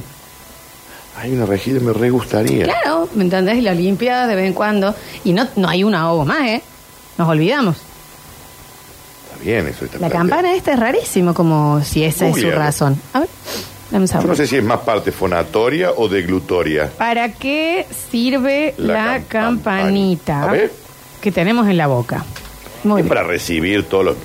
Hay 1.18 1.34
una 1.34 1.46
rejilla, 1.46 1.82
me 1.82 1.92
re 1.92 2.10
gustaría. 2.10 2.64
Claro, 2.64 3.10
¿me 3.14 3.24
entendés? 3.26 3.58
Y 3.58 3.62
la 3.62 3.74
limpias 3.74 4.28
de 4.30 4.36
vez 4.36 4.48
en 4.48 4.54
cuando. 4.54 4.96
Y 5.26 5.34
no, 5.34 5.48
no 5.58 5.68
hay 5.68 5.84
una 5.84 6.02
ahogo 6.02 6.24
más, 6.26 6.48
¿eh? 6.48 6.62
Nos 7.18 7.28
olvidamos. 7.28 7.76
Está 7.76 9.44
bien, 9.44 9.68
eso 9.68 9.84
está 9.86 10.00
La 10.00 10.10
campana 10.10 10.56
esta 10.56 10.72
es 10.74 10.80
rarísimo, 10.80 11.34
como 11.34 11.84
si 11.84 12.04
esa 12.06 12.28
es 12.30 12.38
su 12.40 12.50
razón. 12.52 13.00
A 13.14 13.20
ver, 13.20 13.30
dame 13.92 14.06
un 14.06 14.10
Yo 14.22 14.28
no 14.28 14.36
sé 14.36 14.48
si 14.48 14.56
es 14.56 14.64
más 14.64 14.80
parte 14.80 15.12
fonatoria 15.12 15.92
o 15.92 16.08
deglutoria. 16.08 16.90
¿Para 16.98 17.34
qué 17.34 17.86
sirve 18.10 18.74
La 18.78 18.94
la, 18.94 19.18
campan- 19.18 19.28
campanita 19.28 20.44
A 20.44 20.52
ver. 20.54 20.72
Que 21.22 21.32
tenemos 21.32 21.68
en 21.68 21.78
la 21.78 21.88
boca? 21.88 22.26
Muy 22.84 23.02
Es 23.02 23.06
bien. 23.06 23.10
para 23.10 23.24
recibir 23.24 23.84
todos 23.88 24.04
los. 24.06 24.16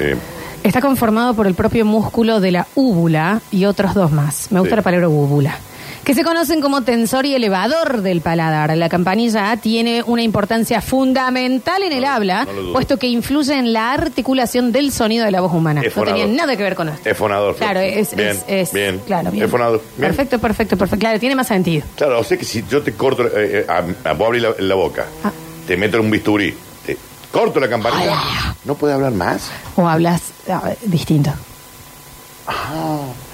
eh, 0.00 0.16
Está 0.62 0.80
conformado 0.80 1.34
por 1.34 1.46
el 1.46 1.54
propio 1.54 1.84
músculo 1.84 2.40
de 2.40 2.50
la 2.52 2.66
úvula 2.74 3.40
y 3.50 3.64
otros 3.66 3.94
dos 3.94 4.12
más. 4.12 4.50
Me 4.50 4.60
gusta 4.60 4.74
Sí. 4.74 4.76
la 4.76 4.82
palabra 4.82 5.08
úvula. 5.08 5.58
Que 6.04 6.14
se 6.14 6.22
conocen 6.22 6.60
como 6.60 6.82
tensor 6.82 7.24
y 7.24 7.34
elevador 7.34 8.02
del 8.02 8.20
paladar. 8.20 8.76
La 8.76 8.90
campanilla 8.90 9.56
tiene 9.56 10.02
una 10.06 10.22
importancia 10.22 10.82
fundamental 10.82 11.82
en 11.82 11.92
el 11.92 12.02
No, 12.02 12.08
habla, 12.10 12.44
no 12.46 12.72
puesto 12.72 12.98
que 12.98 13.06
influye 13.06 13.54
en 13.58 13.72
la 13.72 13.92
articulación 13.92 14.70
del 14.70 14.92
sonido 14.92 15.24
de 15.24 15.30
la 15.30 15.40
voz 15.40 15.52
humana. 15.54 15.80
Es 15.82 15.96
no 15.96 16.02
tenía 16.04 16.26
nada 16.26 16.56
que 16.56 16.62
ver 16.62 16.74
con 16.74 16.90
esto. 16.90 17.08
Es 17.08 17.16
fonador. 17.16 17.56
Claro, 17.56 17.80
es, 17.80 18.14
bien, 18.14 18.28
es, 18.30 18.44
es- 18.46 18.72
bien. 18.74 19.00
claro, 19.06 19.30
bien. 19.30 19.44
Es 19.44 19.50
fonador. 19.50 19.82
Bien. 19.96 20.08
Perfecto, 20.10 20.38
perfecto, 20.38 20.76
perfecto. 20.76 21.00
Claro, 21.00 21.18
tiene 21.18 21.34
más 21.36 21.46
sentido. 21.46 21.86
Claro, 21.96 22.20
o 22.20 22.24
sea 22.24 22.36
que 22.36 22.44
si 22.44 22.62
yo 22.70 22.82
te 22.82 22.92
corto, 22.92 23.26
eh, 23.26 23.30
eh, 23.36 23.66
a, 23.66 24.10
a 24.10 24.12
vos 24.12 24.26
abrir 24.28 24.42
la, 24.42 24.50
la 24.58 24.74
boca, 24.74 25.06
Ah. 25.24 25.30
Te 25.66 25.76
meto 25.76 25.96
en 25.98 26.04
un 26.04 26.10
bisturí, 26.10 26.54
te 26.86 26.96
corto 27.32 27.60
la 27.60 27.68
campanita, 27.68 28.54
¿no 28.64 28.74
puede 28.74 28.94
hablar 28.94 29.12
más? 29.12 29.50
O 29.76 29.88
hablas 29.88 30.22
ah, 30.48 30.72
distinto. 30.84 31.30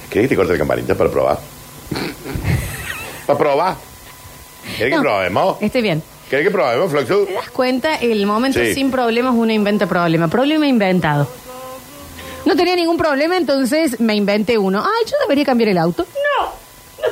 ¿Querés 0.08 0.24
que 0.24 0.28
te 0.28 0.36
corte 0.36 0.52
la 0.52 0.58
campanita 0.58 0.94
para 0.94 1.10
probar? 1.10 1.38
¿Para 3.26 3.38
probar? 3.38 3.76
¿Querés 4.76 4.90
No. 4.92 4.96
que 4.98 5.02
probemos? 5.02 5.56
Esté 5.60 5.82
bien. 5.82 6.02
¿Querés 6.28 6.46
que 6.46 6.50
probemos, 6.50 6.90
Fluxu? 6.90 7.26
¿Te 7.26 7.32
das 7.34 7.50
cuenta? 7.50 7.96
El 7.96 8.24
momento 8.26 8.60
Sí. 8.60 8.74
sin 8.74 8.90
problemas 8.90 9.34
uno 9.36 9.52
inventa 9.52 9.86
problema. 9.86 10.28
Problema 10.28 10.66
inventado. 10.66 11.28
No 12.46 12.56
tenía 12.56 12.74
ningún 12.76 12.96
problema, 12.96 13.36
entonces 13.36 14.00
me 14.00 14.14
inventé 14.14 14.56
uno. 14.56 14.80
Ay, 14.82 15.10
yo 15.10 15.16
debería 15.22 15.44
cambiar 15.44 15.70
el 15.70 15.78
auto. 15.78 16.06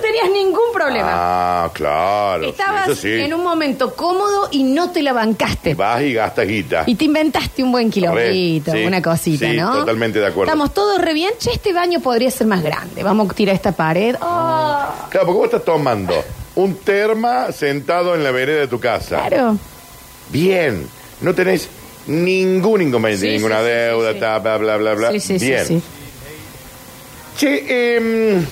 Tenías 0.09 0.31
ningún 0.33 0.73
problema. 0.73 1.11
Ah, 1.12 1.71
claro. 1.75 2.45
sí, 2.45 2.50
Estabas 2.50 2.88
eso 2.88 2.95
sí. 3.03 3.12
en 3.12 3.35
un 3.35 3.43
momento 3.43 3.95
cómodo 3.95 4.49
y 4.50 4.62
no 4.62 4.91
te 4.91 5.03
la 5.03 5.12
bancaste. 5.12 5.75
Vas 5.75 6.00
y 6.03 6.15
gastas 6.15 6.47
guita. 6.49 6.85
Y 6.87 6.95
te 6.95 7.05
inventaste 7.05 7.62
un 7.62 7.73
buen 7.73 7.91
kilombito, 7.91 8.73
Re, 8.73 8.81
sí, 8.81 8.87
una 8.87 9.03
cosita, 9.03 9.50
sí, 9.50 9.57
¿no? 9.57 9.73
totalmente 9.81 10.19
de 10.19 10.27
acuerdo. 10.27 10.50
Estamos 10.50 10.73
todos 10.73 10.99
re 11.00 11.12
bien. 11.12 11.33
Che, 11.38 11.50
este 11.53 11.73
baño 11.75 12.00
podría 12.00 12.31
ser 12.31 12.47
más 12.47 12.62
grande. 12.62 13.03
Vamos 13.03 13.29
a 13.31 13.35
tirar 13.35 13.55
esta 13.55 13.73
pared. 13.73 14.17
Ah, 14.21 15.07
Claro, 15.11 15.27
porque 15.27 15.38
vos 15.38 15.45
estás 15.47 15.65
tomando 15.65 16.15
un 16.55 16.75
terma 16.77 17.53
sentado 17.53 18.15
en 18.15 18.25
la 18.25 18.31
vereda 18.31 18.61
de 18.61 18.69
tu 18.69 18.81
casa. 18.81 19.27
claro. 19.29 19.57
Bien. 20.31 20.88
No 21.21 21.35
tenés 21.35 21.69
ningún 22.07 22.81
inconveniente, 22.83 23.29
ninguna 23.31 23.61
deuda, 23.61 24.19
ta, 24.19 24.38
bla, 24.38 24.57
bla, 24.57 24.77
bla, 24.79 24.95
bla. 24.95 25.11
Sí, 25.12 25.21
sí, 25.21 25.38
sí, 25.38 25.47
Bien. 25.47 25.67
sí. 25.67 25.83
Che, 27.37 27.97
em, 27.97 28.45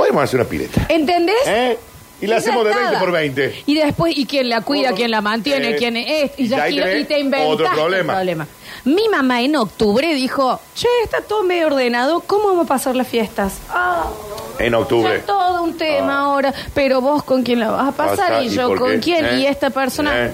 podemos 0.00 0.24
hacer 0.24 0.40
una 0.40 0.48
pileta. 0.48 0.86
¿Entendés? 0.88 1.34
¿Eh? 1.46 1.76
Y 2.22 2.26
la 2.26 2.36
hacemos 2.36 2.64
de 2.64 2.70
20 2.70 2.84
estaba. 2.84 3.00
por 3.00 3.12
20. 3.12 3.62
Y 3.66 3.74
después, 3.74 4.16
¿y 4.16 4.24
quién 4.24 4.48
la 4.48 4.62
cuida? 4.62 4.92
¿Quién 4.94 5.10
la 5.10 5.20
mantiene? 5.20 5.70
Eh, 5.70 5.76
¿Quién 5.76 5.96
es? 5.98 6.30
Y, 6.38 6.44
y 6.44 6.48
ya 6.48 6.62
ahí 6.62 6.72
quiero- 6.72 6.86
tenés 6.88 7.02
y 7.02 7.04
te 7.06 7.18
inventaste 7.18 7.52
otro 7.52 7.66
problema. 7.70 8.46
Mi 8.84 9.08
mamá 9.08 9.42
en 9.42 9.56
octubre 9.56 10.14
dijo, 10.14 10.60
che, 10.74 10.88
está 11.04 11.20
todo 11.22 11.42
medio 11.42 11.66
ordenado, 11.68 12.20
¿cómo 12.26 12.48
vamos 12.48 12.64
a 12.66 12.68
pasar 12.68 12.96
las 12.96 13.08
fiestas? 13.08 13.54
Ah, 13.70 14.04
En 14.58 14.72
ya 14.72 14.78
octubre. 14.78 15.16
es 15.16 15.26
todo 15.26 15.62
un 15.62 15.76
tema 15.76 16.18
Ah. 16.20 16.24
ahora, 16.24 16.54
pero 16.74 17.00
vos 17.00 17.22
con 17.22 17.42
quién 17.42 17.60
la 17.60 17.70
vas 17.70 17.88
a 17.88 17.92
pasar 17.92 18.16
Pasa, 18.30 18.42
y 18.42 18.46
¿y 18.46 18.50
yo 18.50 18.68
por 18.68 18.78
con 18.78 18.90
qué? 18.92 19.00
quién 19.00 19.24
¿Eh? 19.26 19.38
y 19.40 19.46
esta 19.46 19.70
persona. 19.70 20.26
¿Eh? 20.26 20.32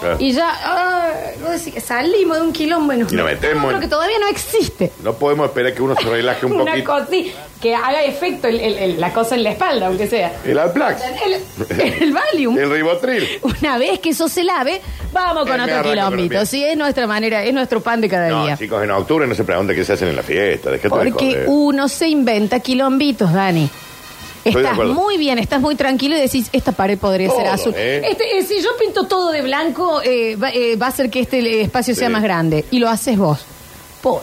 Claro. 0.00 0.16
Y 0.18 0.32
ya, 0.32 0.50
ah, 0.64 1.08
vos 1.42 1.50
decís 1.52 1.72
que 1.74 1.80
salimos 1.80 2.36
de 2.38 2.42
un 2.42 2.52
quilombo 2.52 2.92
nos, 2.94 3.12
Y 3.12 3.16
nos 3.16 3.26
metemos 3.26 3.72
en- 3.74 3.80
que 3.80 3.88
todavía 3.88 4.18
no 4.18 4.26
existe. 4.28 4.92
No 5.02 5.14
podemos 5.14 5.46
esperar 5.46 5.72
que 5.74 5.82
uno 5.82 5.94
se 5.94 6.08
relaje 6.08 6.46
un 6.46 6.52
Una 6.60 6.72
poquito. 6.72 6.92
cosita 6.92 7.38
que 7.60 7.74
haga 7.76 8.02
efecto 8.02 8.48
el- 8.48 8.58
el- 8.60 8.78
el- 8.78 9.00
la 9.00 9.12
cosa 9.12 9.36
en 9.36 9.44
la 9.44 9.50
espalda, 9.52 9.86
aunque 9.86 10.06
sea. 10.08 10.32
El 10.44 10.58
Alplax. 10.58 11.00
El, 11.78 12.02
el 12.02 12.12
Valium. 12.12 12.58
El 12.58 12.70
ribotril. 12.70 13.26
Una 13.42 13.78
vez 13.78 14.00
que 14.00 14.10
eso 14.10 14.28
se 14.28 14.42
lave, 14.42 14.80
vamos 15.12 15.46
con 15.48 15.60
Eh, 15.60 15.66
me 15.66 15.78
otro 15.78 15.90
arranco. 15.92 16.44
Sí, 16.46 16.64
es 16.64 16.76
nuestra 16.76 17.06
manera, 17.06 17.44
es 17.44 17.54
nuestro 17.72 17.80
pan 17.80 18.00
de 18.00 18.08
cada 18.08 18.28
No, 18.28 18.44
día. 18.44 18.56
chicos, 18.56 18.82
en 18.82 18.90
octubre 18.90 19.26
no 19.26 19.34
se 19.34 19.44
pregunta 19.44 19.74
qué 19.74 19.84
se 19.84 19.94
hacen 19.94 20.08
en 20.08 20.16
la 20.16 20.22
fiesta. 20.22 20.70
Dejate 20.70 20.94
de 20.94 21.10
Porque 21.10 21.26
joder. 21.32 21.44
uno 21.48 21.88
se 21.88 22.08
inventa 22.08 22.60
quilombitos, 22.60 23.32
Dani. 23.32 23.68
de 24.44 24.50
Estás 24.50 24.72
acuerdo. 24.72 24.94
muy 24.94 25.16
bien, 25.18 25.38
estás 25.38 25.60
muy 25.60 25.74
tranquilo 25.76 26.16
y 26.16 26.20
decís, 26.20 26.48
esta 26.52 26.72
pared 26.72 26.98
podría 26.98 27.30
ser 27.30 27.44
Todo, 27.44 27.52
azul. 27.54 27.74
¿eh? 27.76 28.02
Este, 28.10 28.38
eh, 28.38 28.42
si 28.42 28.60
yo 28.60 28.70
pinto 28.78 29.04
todo 29.04 29.30
de 29.30 29.40
blanco, 29.40 30.02
eh, 30.02 30.36
va, 30.36 30.50
eh, 30.50 30.76
va 30.76 30.86
a 30.86 30.88
hacer 30.88 31.08
que 31.10 31.20
este 31.20 31.38
eh, 31.38 31.62
espacio 31.62 31.94
sea 31.94 32.08
Sí. 32.08 32.12
más 32.12 32.22
grande. 32.22 32.64
Y 32.72 32.78
lo 32.80 32.88
haces 32.88 33.16
vos. 33.16 33.38
Por 34.02 34.20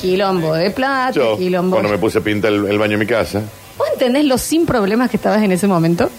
quilombo 0.00 0.54
de 0.54 0.70
plata, 0.70 1.12
Yo, 1.12 1.36
quilombo. 1.38 1.76
cuando 1.76 1.88
me 1.92 1.98
puse 1.98 2.18
a 2.18 2.20
pintar 2.20 2.52
el, 2.52 2.66
el 2.66 2.78
baño 2.78 2.92
de 2.92 3.04
mi 3.04 3.06
casa, 3.06 3.42
¿Vos 3.78 3.88
entendés 3.94 4.24
lo 4.24 4.36
sin 4.36 4.66
problemas 4.66 5.08
que 5.08 5.16
estabas 5.16 5.42
en 5.42 5.52
ese 5.52 5.66
momento? 5.66 6.10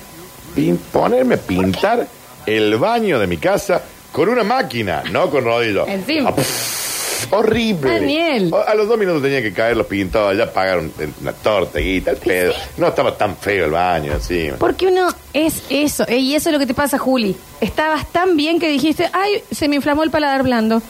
pin- 0.55 0.77
ponerme 0.91 1.35
a 1.35 1.37
pintar 1.37 2.07
el 2.45 2.75
baño 2.77 3.19
de 3.19 3.27
mi 3.27 3.37
casa 3.37 3.81
con 4.11 4.29
una 4.29 4.43
máquina, 4.43 5.03
no 5.11 5.29
con 5.29 5.43
rodillo. 5.43 5.87
Encima. 5.87 6.29
Ah, 6.29 6.35
pff, 6.35 7.31
horrible. 7.33 7.91
Daniel. 7.99 8.51
A 8.67 8.73
los 8.75 8.87
dos 8.87 8.97
minutos 8.97 9.21
tenía 9.21 9.41
que 9.41 9.53
caer 9.53 9.77
los 9.77 9.87
pintados, 9.87 10.35
ya 10.37 10.51
pagaron 10.51 10.91
una 11.21 11.33
torteguita, 11.33 12.11
el 12.11 12.17
pedo. 12.17 12.53
No 12.77 12.87
estaba 12.87 13.15
tan 13.17 13.35
feo 13.37 13.65
el 13.65 13.71
baño 13.71 14.13
encima. 14.13 14.57
Porque 14.57 14.87
uno 14.87 15.09
es 15.33 15.63
eso, 15.69 16.05
eh, 16.07 16.17
y 16.17 16.35
eso 16.35 16.49
es 16.49 16.53
lo 16.53 16.59
que 16.59 16.65
te 16.65 16.73
pasa, 16.73 16.97
Juli. 16.97 17.35
Estabas 17.61 18.11
tan 18.11 18.35
bien 18.35 18.59
que 18.59 18.67
dijiste, 18.69 19.09
ay, 19.13 19.43
se 19.51 19.67
me 19.67 19.75
inflamó 19.77 20.03
el 20.03 20.11
paladar 20.11 20.43
blando. 20.43 20.81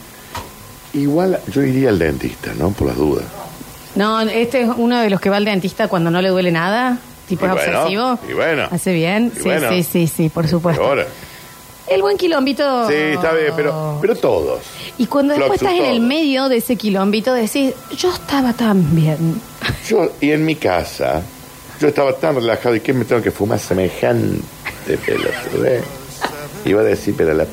Igual 0.94 1.40
yo 1.48 1.62
iría 1.64 1.90
al 1.90 2.00
dentista, 2.00 2.52
¿no? 2.58 2.72
Por 2.72 2.88
las 2.88 2.98
dudas. 2.98 3.26
No, 3.96 4.20
este 4.22 4.62
es 4.62 4.70
uno 4.76 5.00
de 5.00 5.10
los 5.10 5.20
que 5.22 5.30
va 5.30 5.38
al 5.38 5.46
dentista 5.46 5.88
cuando 5.88 6.12
no 6.12 6.22
le 6.22 6.30
duele 6.30 6.52
nada, 6.52 6.98
tipo 7.28 7.46
Y 7.46 7.50
es 7.50 7.54
bueno, 7.56 7.80
obsesivo. 7.80 8.20
y 8.30 8.34
bueno. 8.34 8.68
Hace 8.72 8.94
bien, 8.94 9.32
Y 9.34 9.38
sí, 9.38 9.44
bueno. 9.44 9.70
sí, 9.70 9.84
sí, 9.84 10.08
sí, 10.08 10.30
por 10.30 10.48
supuesto. 10.48 10.84
Ahora. 10.84 11.06
El 11.92 12.02
buen 12.02 12.18
quilombito. 12.18 12.88
Sí, 12.88 12.96
está 12.96 13.34
bien, 13.34 13.52
pero, 13.54 13.98
pero 14.00 14.16
todos. 14.16 14.62
Y 14.98 15.08
cuando 15.08 15.34
después 15.34 15.60
Fluxus, 15.60 15.68
estás 15.68 15.86
en 15.86 15.92
el 15.92 15.98
todos. 15.98 16.08
medio 16.08 16.48
de 16.48 16.58
ese 16.58 16.78
quilombito, 16.78 17.34
decís, 17.34 17.74
yo 17.98 18.14
estaba 18.14 18.54
tan 18.54 18.96
bien. 18.96 19.42
Yo, 19.90 20.10
y 20.22 20.32
en 20.32 20.46
mi 20.46 20.56
casa, 20.56 21.22
yo 21.82 21.90
estaba 21.90 22.14
tan 22.14 22.36
relajado, 22.36 22.76
¿y 22.76 22.80
qué 22.80 22.94
me 22.94 23.04
tengo 23.04 23.22
que 23.22 23.32
fumar 23.32 23.60
semejante 23.60 24.42
pelotudez? 25.06 25.84
Iba 26.64 26.80
a 26.80 26.84
decir, 26.86 27.14
pero 27.18 27.34
la... 27.34 27.46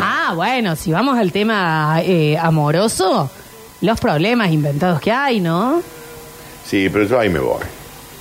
Ah, 0.00 0.32
bueno, 0.34 0.74
si 0.74 0.90
vamos 0.90 1.18
al 1.18 1.30
tema 1.30 2.00
eh, 2.02 2.38
amoroso, 2.38 3.30
los 3.82 4.00
problemas 4.00 4.50
inventados 4.50 5.00
que 5.00 5.12
hay, 5.12 5.40
¿no? 5.40 5.82
Sí, 6.64 6.88
pero 6.90 7.04
yo 7.04 7.18
ahí 7.18 7.28
me 7.28 7.40
voy. 7.40 7.64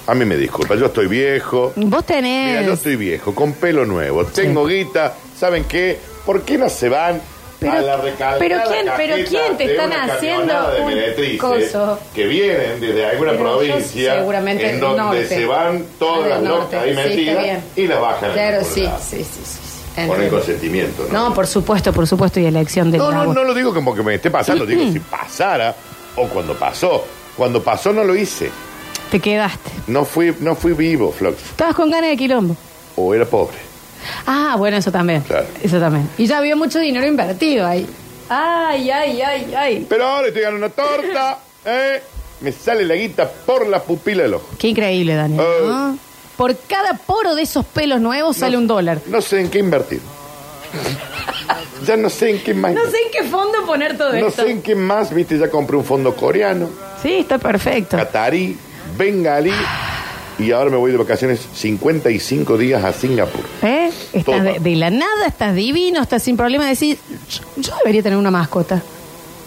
A 0.07 0.13
mí 0.13 0.25
me 0.25 0.35
disculpa, 0.35 0.75
yo 0.75 0.87
estoy 0.87 1.07
viejo. 1.07 1.71
Vos 1.75 2.05
tenés... 2.05 2.49
Mira, 2.49 2.61
yo 2.63 2.73
estoy 2.73 2.95
viejo, 2.95 3.33
con 3.33 3.53
pelo 3.53 3.85
nuevo, 3.85 4.25
tengo 4.25 4.65
guita, 4.65 5.13
¿saben 5.37 5.63
qué? 5.65 5.99
¿Por 6.25 6.41
qué 6.43 6.57
no 6.57 6.69
se 6.69 6.89
van 6.89 7.21
Pero- 7.59 7.73
a 7.73 7.81
la 7.81 7.97
recalcada 7.97 8.37
pero 8.39 8.57
quién- 8.67 8.85
pero 8.95 9.15
quién 9.27 9.57
te 9.57 9.63
están 9.71 9.91
haciendo 9.93 10.71
de 10.71 10.85
meretrices 10.85 11.75
que 12.13 12.27
vienen 12.27 12.79
desde 12.79 13.05
alguna 13.05 13.31
Pero 13.31 13.43
provincia 13.43 14.15
seguramente 14.15 14.69
en 14.69 14.79
donde 14.79 15.01
norte. 15.03 15.27
se 15.27 15.45
van 15.45 15.85
todas 15.97 16.29
las 16.29 16.43
locas 16.43 16.83
ahí 16.83 16.93
metidas 16.95 17.59
y 17.75 17.87
las 17.87 17.99
bajan 18.01 18.31
Claro, 18.33 18.63
sí, 18.63 18.81
lado. 18.83 18.99
sí, 19.01 19.17
sí, 19.17 19.23
sí. 19.23 19.41
sí. 19.43 20.07
Con 20.07 20.21
el 20.21 20.29
consentimiento, 20.29 21.07
¿no? 21.11 21.29
No, 21.29 21.33
por 21.33 21.47
supuesto, 21.47 21.91
por 21.91 22.05
supuesto, 22.05 22.39
y 22.39 22.45
elección 22.45 22.91
del 22.91 22.99
No, 22.99 23.11
no, 23.11 23.33
no 23.33 23.43
lo 23.43 23.53
digo 23.55 23.73
como 23.73 23.95
que 23.95 24.03
me 24.03 24.13
esté 24.15 24.29
pasando, 24.29 24.63
digo 24.63 24.83
si 24.93 24.99
pasara 24.99 25.75
o 26.17 26.27
cuando 26.27 26.53
pasó. 26.55 27.03
Cuando 27.35 27.63
pasó 27.63 27.91
no 27.93 28.03
lo 28.03 28.15
hice. 28.15 28.51
Te 29.09 29.19
quedaste. 29.19 29.71
No 29.87 30.05
fui, 30.05 30.35
no 30.39 30.53
fui 30.55 30.73
vivo, 30.73 31.11
Flox. 31.11 31.37
Estabas 31.49 31.73
con 31.75 31.89
ganas 31.89 32.11
de 32.11 32.17
quilombo. 32.17 32.55
O 32.95 33.13
era 33.15 33.25
pobre. 33.25 33.57
Ah, 34.25 34.55
bueno, 34.57 34.77
eso 34.77 34.91
también. 34.91 35.21
Claro. 35.21 35.45
Eso 35.61 35.79
también. 35.79 36.09
Y 36.17 36.25
ya 36.27 36.37
había 36.39 36.55
mucho 36.55 36.79
dinero 36.79 37.05
invertido 37.07 37.65
ahí. 37.67 37.87
Ay, 38.29 38.89
ay, 38.91 39.21
ay, 39.21 39.53
ay. 39.55 39.85
Pero 39.89 40.05
ahora 40.07 40.27
estoy 40.27 40.41
ganando 40.43 40.65
una 40.65 40.73
torta, 40.75 41.39
¿eh? 41.65 42.01
Me 42.41 42.51
sale 42.51 42.85
la 42.85 42.95
guita 42.95 43.29
por 43.29 43.65
la 43.67 43.81
pupila 43.81 44.23
del 44.23 44.35
ojo. 44.35 44.47
Qué 44.59 44.67
increíble, 44.67 45.15
Daniel. 45.15 45.43
¿no? 45.65 45.97
Por 46.35 46.55
cada 46.67 46.93
poro 46.93 47.33
de 47.35 47.41
esos 47.41 47.65
pelos 47.65 47.99
nuevos 47.99 48.37
sale 48.37 48.53
No- 48.53 48.59
un 48.59 48.67
dólar. 48.67 48.99
No 49.07 49.21
sé 49.21 49.39
en 49.41 49.49
qué 49.49 49.57
invertir. 49.59 50.01
ya 51.85 51.95
no 51.97 52.09
sé 52.09 52.29
en 52.31 52.39
qué 52.43 52.53
más. 52.53 52.73
No 52.73 52.83
sé 52.91 52.97
en 53.05 53.11
qué 53.11 53.23
fondo 53.23 53.65
poner 53.65 53.97
todo 53.97 54.11
No 54.13 54.27
esto. 54.27 54.43
sé 54.43 54.51
en 54.51 54.61
qué 54.61 54.75
más, 54.75 55.13
viste, 55.13 55.37
ya 55.39 55.49
compré 55.49 55.77
un 55.77 55.85
fondo 55.85 56.15
coreano, 56.15 56.69
Sí, 57.01 57.13
está 57.19 57.37
perfecto. 57.37 57.97
catarí, 57.97 58.57
bengalí 58.97 59.53
y 60.39 60.51
ahora 60.51 60.69
me 60.69 60.77
voy 60.77 60.91
de 60.91 60.97
vacaciones 60.97 61.39
55 61.55 62.57
días 62.57 62.83
a 62.83 62.93
Singapur. 62.93 63.41
¿Eh? 63.63 63.76
Estás 64.13 64.63
de, 64.63 64.75
la 64.75 64.89
nada, 64.89 65.27
estás 65.27 65.55
divino, 65.55 66.01
estás 66.01 66.23
sin 66.23 66.37
problema. 66.37 66.65
Decís, 66.65 66.97
yo, 67.29 67.41
yo 67.61 67.73
debería 67.77 68.03
tener 68.03 68.17
una 68.17 68.31
mascota. 68.31 68.81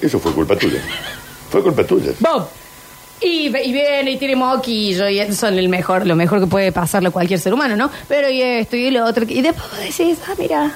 Eso 0.00 0.19
fue 0.19 0.33
culpa 0.33 0.57
tuya. 0.57 0.81
Fue 1.50 1.62
culpa 1.62 1.85
tuya. 1.85 2.12
Bob. 2.21 2.49
Y, 3.23 3.50
viene 3.50 4.12
y 4.12 4.17
tiene 4.17 4.35
moquillo 4.35 5.07
y 5.09 5.19
eso 5.19 5.35
son 5.35 5.59
el 5.59 5.69
mejor, 5.69 6.07
lo 6.07 6.17
mejor 6.17 6.40
que 6.40 6.47
puede 6.47 6.73
pasarle 6.73 7.09
a 7.09 7.11
cualquier 7.11 7.38
ser 7.38 7.52
humano, 7.52 7.76
¿no? 7.76 7.90
Pero 8.09 8.31
y 8.31 8.40
esto 8.40 8.76
y 8.76 8.90
lo 8.90 9.05
otro. 9.05 9.26
Y 9.29 9.43
después 9.43 9.69
vos 9.71 9.79
decís, 9.79 10.19
ah, 10.26 10.33
mira, 10.38 10.73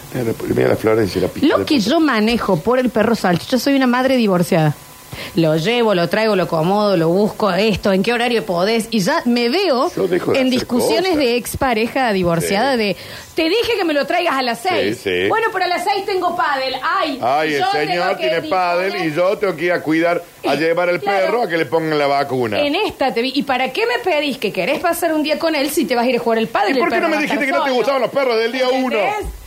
Mira 0.54 0.68
la 0.68 0.76
Florencia, 0.76 1.22
la 1.22 1.28
pija 1.28 1.46
lo 1.46 1.64
que 1.64 1.76
puta. 1.76 1.88
yo 1.88 2.00
manejo 2.00 2.60
por 2.60 2.78
el 2.78 2.90
perro 2.90 3.14
salchicha, 3.14 3.58
soy 3.58 3.74
una 3.76 3.86
madre 3.86 4.18
divorciada. 4.18 4.74
Lo 5.36 5.56
llevo, 5.56 5.94
lo 5.94 6.08
traigo, 6.08 6.36
lo 6.36 6.44
acomodo, 6.44 6.96
lo 6.96 7.08
busco, 7.08 7.52
esto, 7.52 7.92
en 7.92 8.02
qué 8.02 8.12
horario 8.12 8.44
podés. 8.44 8.88
Y 8.90 9.00
ya 9.00 9.22
me 9.24 9.48
veo 9.48 9.90
Yo 9.94 10.06
dejo 10.08 10.32
de 10.32 10.38
en 10.40 10.46
hacer 10.48 10.58
discusiones 10.60 11.02
cosas. 11.12 11.16
de 11.18 11.36
expareja 11.36 12.12
divorciada 12.12 12.72
Sí. 12.72 12.78
de, 12.78 12.96
te 13.34 13.42
dije 13.48 13.74
que 13.76 13.84
me 13.84 13.92
lo 13.94 14.06
traigas 14.06 14.34
a 14.36 14.42
las 14.42 14.60
seis. 14.60 15.00
sí. 15.02 15.28
Bueno, 15.28 15.48
pero 15.52 15.64
a 15.64 15.68
las 15.68 15.84
seis 15.84 16.04
tengo 16.06 16.36
pádel. 16.36 16.74
Ay, 16.82 17.18
Ay, 17.22 17.54
el 17.54 17.60
yo 17.60 17.66
señor 17.72 18.10
que 18.16 18.22
tiene 18.22 18.40
disponer- 18.42 18.50
pádel 18.50 19.06
y 19.06 19.14
yo 19.14 19.38
tengo 19.38 19.56
que 19.56 19.64
ir 19.64 19.72
a 19.72 19.82
cuidar, 19.82 20.22
a 20.46 20.54
llevar 20.54 20.88
al 20.88 21.00
claro. 21.00 21.26
perro 21.26 21.42
a 21.42 21.48
que 21.48 21.56
le 21.56 21.66
pongan 21.66 21.98
la 21.98 22.06
vacuna. 22.06 22.60
En 22.60 22.74
esta 22.74 23.12
te 23.12 23.22
vi. 23.22 23.32
¿Y 23.34 23.42
para 23.42 23.72
qué 23.72 23.86
me 23.86 23.98
pedís 23.98 24.38
que 24.38 24.52
querés 24.52 24.78
pasar 24.80 25.12
un 25.14 25.22
día 25.22 25.38
con 25.38 25.54
él 25.54 25.70
si 25.70 25.84
te 25.84 25.94
vas 25.96 26.04
a 26.06 26.08
ir 26.10 26.16
a 26.16 26.18
jugar 26.20 26.38
el 26.38 26.48
padre? 26.48 26.72
¿Y 26.72 26.80
por 26.80 26.90
qué 26.90 27.00
no 27.00 27.08
me 27.08 27.18
dijiste 27.18 27.44
que 27.46 27.52
no 27.52 27.64
te 27.64 27.70
gustaban 27.70 28.02
los 28.02 28.10
perros 28.10 28.38
del 28.38 28.52
día 28.52 28.68
uno? 28.68 28.98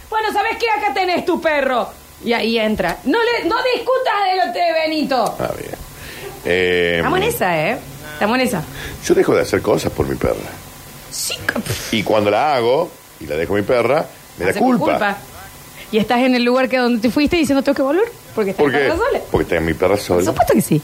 Bueno, 0.09 0.31
¿sabes 0.33 0.57
qué? 0.59 0.65
Acá 0.69 0.93
tenés 0.93 1.25
tu 1.25 1.39
perro. 1.41 1.89
Y 2.25 2.33
ahí 2.33 2.57
entra. 2.57 2.97
No 3.05 3.17
le, 3.23 3.47
no 3.47 3.55
discutas 3.75 4.13
de 4.31 4.37
lo 4.47 4.53
de 4.53 4.73
Benito. 4.73 5.35
Ah, 5.39 5.51
bien. 5.57 5.71
Eh, 6.45 6.93
Estamos 6.97 7.19
en 7.19 7.23
esa, 7.25 7.67
¿eh? 7.69 7.77
Estamos 8.13 8.35
en 8.39 8.47
esa. 8.47 8.63
Yo 9.05 9.13
dejo 9.15 9.35
de 9.35 9.41
hacer 9.41 9.61
cosas 9.61 9.91
por 9.91 10.07
mi 10.07 10.15
perra. 10.15 10.35
Sí, 11.11 11.35
Y 11.91 12.03
cuando 12.03 12.29
la 12.31 12.55
hago 12.55 12.89
y 13.19 13.25
la 13.27 13.35
dejo 13.35 13.53
a 13.53 13.57
mi 13.57 13.63
perra, 13.63 14.05
me 14.37 14.45
da 14.45 14.51
hace 14.51 14.59
culpa. 14.59 15.17
Y 15.91 15.97
estás 15.99 16.19
en 16.21 16.35
el 16.35 16.43
lugar 16.43 16.67
que 16.67 16.77
donde 16.77 17.01
te 17.01 17.09
fuiste 17.09 17.37
diciendo 17.37 17.63
tengo 17.63 17.75
que 17.75 17.81
volver. 17.81 18.05
Porque 18.35 18.51
estás 18.51 18.63
¿Por 18.63 18.71
qué? 18.71 18.87
sola. 18.89 19.19
Porque 19.31 19.45
tengo 19.49 19.61
mi 19.63 19.73
perra 19.73 19.91
Por 19.95 19.99
sola. 19.99 20.23
supuesto 20.25 20.53
que 20.53 20.61
sí. 20.61 20.81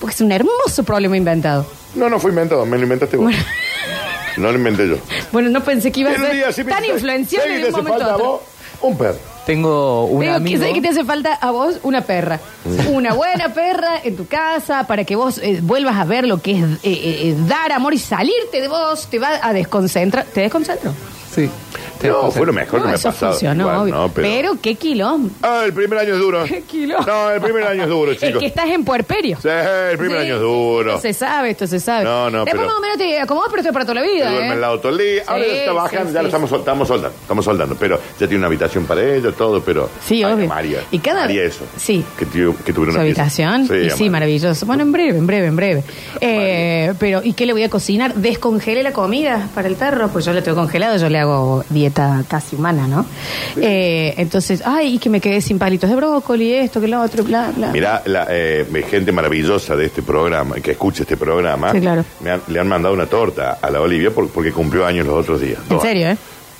Porque 0.00 0.14
es 0.14 0.20
un 0.20 0.32
hermoso 0.32 0.84
problema 0.84 1.16
inventado. 1.16 1.66
No, 1.94 2.08
no 2.10 2.18
fue 2.20 2.30
inventado, 2.30 2.64
me 2.66 2.76
lo 2.76 2.82
inventaste 2.84 3.16
vos. 3.16 3.24
Bueno. 3.26 3.44
No 4.36 4.50
lo 4.50 4.58
inventé 4.58 4.88
yo. 4.88 4.96
Bueno, 5.32 5.48
no 5.50 5.62
pensé 5.62 5.92
que 5.92 6.00
iba 6.00 6.10
a 6.10 6.14
En 6.14 6.20
ser 6.52 6.66
tan 6.66 6.80
dice, 6.82 6.92
influenciable 6.94 7.54
"Hey, 7.54 7.62
de 7.62 7.68
¿te 7.68 7.74
un 7.74 7.84
momento 7.84 8.04
a 8.04 8.14
otro. 8.16 8.42
Un 8.82 8.98
perro. 8.98 9.18
Tengo 9.46 10.04
un 10.06 10.20
Digo, 10.20 10.32
que 10.32 10.36
amigo. 10.36 10.62
sé 10.64 10.72
que 10.72 10.80
te 10.80 10.88
hace 10.88 11.04
falta 11.04 11.34
a 11.34 11.50
vos 11.50 11.78
una 11.82 12.00
perra. 12.00 12.40
Una 12.90 13.12
buena 13.12 13.52
perra 13.52 14.00
en 14.02 14.16
tu 14.16 14.26
casa 14.26 14.86
para 14.86 15.04
que 15.04 15.16
vos 15.16 15.38
eh, 15.38 15.60
vuelvas 15.62 15.96
a 15.96 16.04
ver 16.04 16.26
lo 16.26 16.40
que 16.40 16.52
es 16.52 16.62
eh, 16.62 16.78
eh, 16.82 17.18
eh, 17.28 17.36
dar 17.46 17.72
amor 17.72 17.92
y 17.94 17.98
salirte 17.98 18.60
de 18.60 18.68
vos. 18.68 19.06
Te 19.08 19.18
va 19.18 19.38
a 19.42 19.52
desconcentrar. 19.52 20.24
¿Te 20.26 20.40
desconcentro? 20.42 20.92
Sí. 21.34 21.50
No, 22.02 22.30
fue 22.30 22.44
lo 22.44 22.52
mejor 22.52 22.72
que 22.72 22.78
No, 22.80 22.84
me 22.86 22.92
ha 22.92 22.94
eso 22.96 23.08
pasado. 23.08 23.32
funcionó, 23.32 23.62
Igual, 23.64 23.76
obvio. 23.80 23.94
no, 23.94 24.08
pero... 24.10 24.28
pero... 24.28 24.56
qué 24.60 24.74
quilombo. 24.74 25.30
Ah, 25.42 25.62
el 25.64 25.72
primer 25.72 25.98
año 26.00 26.12
es 26.14 26.18
duro. 26.20 26.44
Qué 26.48 26.60
kilo. 26.62 26.98
No, 27.00 27.30
el 27.30 27.40
primer 27.40 27.64
año 27.64 27.84
es 27.84 27.88
duro, 27.88 28.12
Es 28.12 28.18
chicos. 28.20 28.40
que 28.40 28.46
estás 28.46 28.68
en 28.68 28.84
puerperio. 28.84 29.38
Sí, 29.40 29.48
el 29.48 29.96
primer 29.96 30.18
Sí, 30.20 30.26
año 30.26 30.34
es 30.34 30.40
duro. 30.42 30.90
Esto 30.90 31.00
se 31.00 31.14
sabe, 31.14 31.50
esto 31.50 31.66
se 31.66 31.80
sabe. 31.80 32.04
No, 32.04 32.28
no, 32.30 32.44
Después 32.44 32.52
pero- 32.60 32.66
más 32.66 32.76
o 32.76 32.80
menos 32.82 32.98
te 32.98 33.18
acomodas, 33.18 33.48
pero 33.50 33.60
esto 33.62 33.70
es 33.70 33.72
para 33.72 33.84
toda 33.86 33.94
la 33.94 34.02
vida. 34.02 34.30
duerme 34.30 34.48
¿eh? 34.48 34.52
al 34.52 34.60
lado 34.60 34.80
todo 34.80 34.92
el 34.92 34.98
día. 34.98 35.22
Ahora 35.26 35.44
Sí, 35.44 35.50
ya 35.50 35.56
está 35.60 35.72
bajando, 35.72 36.08
sí, 36.08 36.12
ya 36.14 36.18
sí. 36.20 36.22
lo 36.22 36.28
estamos, 36.28 36.50
sol- 36.50 36.58
estamos 36.60 36.88
soldando. 36.88 37.18
Estamos 37.22 37.44
soldando, 37.46 37.76
pero 37.80 37.96
ya 38.20 38.26
tiene 38.26 38.36
una 38.36 38.46
habitación 38.48 38.84
para 38.84 39.02
ellos, 39.02 39.34
todo, 39.34 39.62
pero. 39.62 39.88
Sí, 40.04 40.22
Ay, 40.22 40.32
obvio. 40.34 40.46
María. 40.48 40.80
Y 40.90 40.98
cada- 40.98 41.20
María 41.22 41.44
eso. 41.44 41.64
Sí. 41.76 42.04
Que, 42.18 42.26
tuvo- 42.26 42.54
que 42.62 42.72
tuvieron 42.74 42.92
Su 42.94 43.00
una 43.00 43.06
pieza. 43.06 43.22
habitación. 43.22 43.86
y 43.86 43.90
sí, 43.90 44.10
maravilloso. 44.10 44.66
Bueno, 44.66 44.82
en 44.82 44.92
breve, 44.92 45.16
en 45.16 45.26
breve, 45.26 45.46
en 45.46 45.56
breve. 45.56 45.84
Eh, 46.20 46.92
pero, 46.98 47.22
¿y 47.24 47.32
qué 47.32 47.46
le 47.46 47.54
voy 47.54 47.62
a 47.62 47.70
cocinar? 47.70 48.12
¿Descongele 48.14 48.82
la 48.82 48.92
comida 48.92 49.48
para 49.54 49.68
el 49.68 49.76
perro? 49.76 50.08
Pues 50.08 50.26
yo 50.26 50.34
le 50.34 50.42
tengo 50.42 50.58
congelado, 50.58 50.98
yo 50.98 51.08
le 51.08 51.18
hago 51.18 51.23
dieta 51.70 52.22
casi 52.28 52.56
humana, 52.56 52.86
¿no? 52.88 53.06
Eh, 53.60 54.14
entonces, 54.18 54.62
ay, 54.64 54.94
y 54.94 54.98
que 54.98 55.08
me 55.10 55.20
quedé 55.20 55.40
sin 55.40 55.58
palitos 55.58 55.88
de 55.90 55.96
brócoli, 55.96 56.52
esto, 56.54 56.80
que 56.80 56.88
lo 56.88 57.00
otro, 57.00 57.24
bla, 57.24 57.52
bla. 57.56 57.68
Mirá, 57.72 58.02
la 58.06 58.26
eh, 58.30 58.66
gente 58.90 59.12
maravillosa 59.12 59.76
de 59.76 59.86
este 59.86 60.02
programa, 60.02 60.56
que 60.56 60.72
escucha 60.72 61.02
este 61.02 61.16
programa, 61.16 61.72
Sí, 61.72 61.80
claro. 61.80 62.04
me 62.20 62.30
han- 62.30 62.42
le 62.48 62.60
han 62.60 62.68
mandado 62.68 62.94
una 62.94 63.06
torta 63.06 63.58
a 63.60 63.70
la 63.70 63.80
Olivia 63.80 64.10
por- 64.10 64.28
porque 64.30 64.52
cumplió 64.52 64.86
años 64.86 65.06
los 65.06 65.16
otros 65.20 65.40
días. 65.40 65.58
En 65.70 65.80
serio, 65.80 66.08
¿eh? 66.08 66.16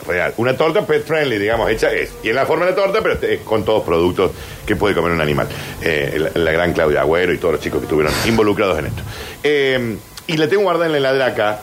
Real. 0.07 0.35
Una 0.37 0.55
torta 0.55 0.85
pet 0.87 1.07
friendly, 1.07 1.38
digamos, 1.38 1.70
hecha 1.70 1.90
es. 1.90 2.12
Y 2.22 2.29
en 2.29 2.35
la 2.35 2.44
forma 2.44 2.66
de 2.66 2.74
torta, 2.74 2.98
pero 3.03 3.14
es 3.27 3.40
con 3.40 3.64
todos 3.64 3.83
productos 3.85 4.33
que 4.66 4.77
puede 4.77 4.94
comer 4.94 5.12
un 5.12 5.20
animal. 5.22 5.46
Eh, 5.81 6.29
la, 6.35 6.42
la 6.42 6.53
gran 6.53 6.72
Claudia 6.74 7.00
Agüero 7.00 7.33
y 7.33 7.38
todos 7.38 7.55
los 7.55 7.61
chicos 7.62 7.79
que 7.81 7.85
estuvieron 7.87 8.12
involucrados 8.27 8.79
en 8.81 8.87
esto. 8.87 9.03
Eh, 9.42 9.96
y 10.27 10.37
la 10.37 10.46
tengo 10.48 10.62
guardada 10.64 10.87
en 10.87 10.92
la 10.92 10.98
heladera 10.98 11.27
acá, 11.27 11.61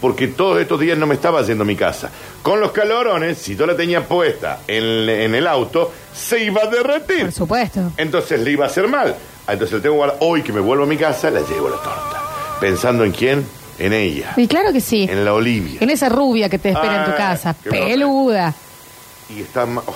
porque 0.00 0.28
todos 0.28 0.60
estos 0.60 0.80
días 0.80 0.96
no 0.96 1.06
me 1.06 1.14
estaba 1.14 1.42
yendo 1.42 1.62
a 1.64 1.66
mi 1.66 1.76
casa. 1.76 2.10
Con 2.42 2.60
los 2.60 2.72
calorones, 2.72 3.38
si 3.38 3.54
yo 3.56 3.66
la 3.66 3.76
tenía 3.76 4.06
puesta 4.06 4.60
en, 4.66 5.08
en 5.08 5.34
el 5.34 5.46
auto, 5.46 5.92
se 6.14 6.42
iba 6.44 6.62
a 6.62 6.66
derretir. 6.66 7.22
Por 7.24 7.32
supuesto. 7.32 7.92
Entonces 7.96 8.40
le 8.40 8.52
iba 8.52 8.64
a 8.64 8.68
hacer 8.68 8.88
mal. 8.88 9.14
Ah, 9.46 9.52
Entonces 9.54 9.76
le 9.76 9.82
tengo 9.82 9.96
guardada. 9.96 10.18
Hoy 10.22 10.42
que 10.42 10.52
me 10.52 10.60
vuelvo 10.60 10.84
a 10.84 10.86
mi 10.86 10.96
casa, 10.96 11.30
la 11.30 11.40
llevo 11.40 11.68
la 11.68 11.76
torta. 11.76 12.22
Pensando 12.60 13.04
en 13.04 13.12
quién? 13.12 13.46
En 13.78 13.92
ella. 13.92 14.34
Y 14.36 14.46
claro 14.46 14.72
que 14.72 14.80
sí. 14.80 15.06
En 15.10 15.24
la 15.24 15.32
Olivia. 15.32 15.78
En 15.80 15.90
esa 15.90 16.08
rubia 16.08 16.48
que 16.48 16.58
te 16.58 16.68
espera 16.70 16.98
en 17.00 17.04
tu 17.06 17.10
Ah, 17.12 17.16
casa. 17.16 17.54
Peluda. 17.54 18.54
Y 19.30 19.40
está 19.40 19.64
oh, 19.64 19.94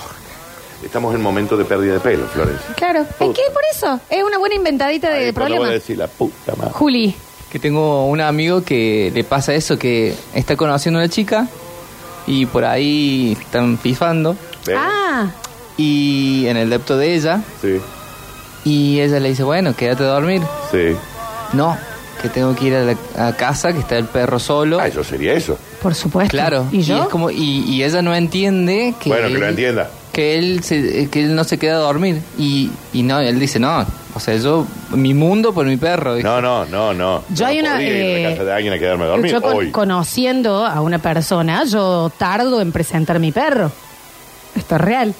estamos 0.83 1.13
en 1.13 1.21
momento 1.21 1.55
de 1.57 1.65
pérdida 1.65 1.93
de 1.93 1.99
pelo, 1.99 2.25
Florencia. 2.27 2.73
Claro. 2.75 3.01
Es 3.01 3.07
que 3.17 3.41
por 3.53 3.61
eso. 3.71 3.99
Es 4.09 4.23
una 4.23 4.37
buena 4.39 4.55
inventadita 4.55 5.09
de 5.09 5.25
Ahí 5.27 5.33
cuando 5.33 5.57
voy 5.57 5.69
a 5.69 5.73
decir 5.73 5.97
la 5.97 6.07
puta 6.07 6.55
madre. 6.55 6.71
Juli. 6.73 7.15
Que 7.55 7.59
tengo 7.59 8.05
un 8.07 8.19
amigo 8.19 8.63
que 8.65 9.13
le 9.15 9.23
pasa 9.23 9.53
eso, 9.53 9.79
que 9.79 10.13
está 10.33 10.57
conociendo 10.57 10.99
a 10.99 11.03
una 11.03 11.09
chica 11.09 11.47
y 12.27 12.45
por 12.47 12.65
ahí 12.65 13.37
están 13.39 13.77
pifando. 13.77 14.35
Ah, 14.75 15.31
y 15.77 16.47
en 16.47 16.57
el 16.57 16.69
depto 16.69 16.97
de 16.97 17.15
ella 17.15 17.39
Sí, 17.61 17.77
y 18.65 18.99
ella 18.99 19.21
le 19.21 19.29
dice, 19.29 19.43
bueno, 19.43 19.73
quédate 19.73 20.03
a 20.03 20.07
dormir. 20.07 20.41
sí. 20.69 20.97
No, 21.53 21.77
que 22.21 22.27
tengo 22.27 22.53
que 22.57 22.65
ir 22.65 22.75
a, 22.75 22.81
la, 22.83 23.27
a 23.29 23.37
casa, 23.37 23.71
que 23.71 23.79
está 23.79 23.97
el 23.97 24.03
perro 24.07 24.37
solo. 24.37 24.77
Ah, 24.81 24.87
eso 24.89 25.01
sería 25.05 25.31
eso. 25.31 25.57
por 25.81 25.95
supuesto. 25.95 26.31
Claro, 26.31 26.65
¿Y 26.73 26.81
yo? 26.81 27.03
es 27.03 27.07
como 27.07 27.31
y, 27.31 27.63
y 27.69 27.83
ella 27.85 28.01
no 28.01 28.13
entiende 28.13 28.95
que 28.99 29.07
Bueno, 29.07 29.29
que 29.29 29.33
lo 29.35 29.45
él- 29.45 29.49
entienda. 29.51 29.89
que 30.11 30.37
él 30.37 30.61
se- 30.61 31.09
que 31.09 31.21
él 31.23 31.33
no 31.37 31.45
se 31.45 31.57
queda 31.57 31.75
a 31.75 31.79
dormir 31.79 32.19
y, 32.37 32.69
y 32.91 33.03
no 33.03 33.21
él 33.21 33.39
dice 33.39 33.59
no 33.59 33.85
o 34.15 34.19
sea 34.19 34.35
yo 34.37 34.65
mi 34.91 35.13
mundo 35.13 35.53
por 35.53 35.65
mi 35.65 35.77
perro 35.77 36.15
No, 36.17 36.41
no, 36.41 36.65
no, 36.65 36.93
no. 36.93 37.23
Yo 37.29 37.45
no 37.45 37.51
hay 37.51 37.59
una, 37.59 37.71
podría 37.73 37.89
ir 37.93 38.03
a 38.03 38.19
eh, 38.19 38.23
la 38.23 38.29
casa 38.31 38.43
de 38.45 38.53
alguien 38.53 38.73
a 38.73 38.79
quedarme 38.79 39.03
a 39.03 39.07
dormir 39.07 39.31
Yo 39.31 39.41
con- 39.41 39.53
hoy. 39.57 39.71
conociendo 39.71 40.65
a 40.65 40.81
una 40.81 40.99
persona, 40.99 41.63
yo 41.65 42.11
tardo 42.17 42.61
en 42.61 42.71
presentar 42.71 43.19
mi 43.19 43.31
perro. 43.31 43.71
Esto 44.55 44.75
es 44.75 44.81
real. 44.81 45.13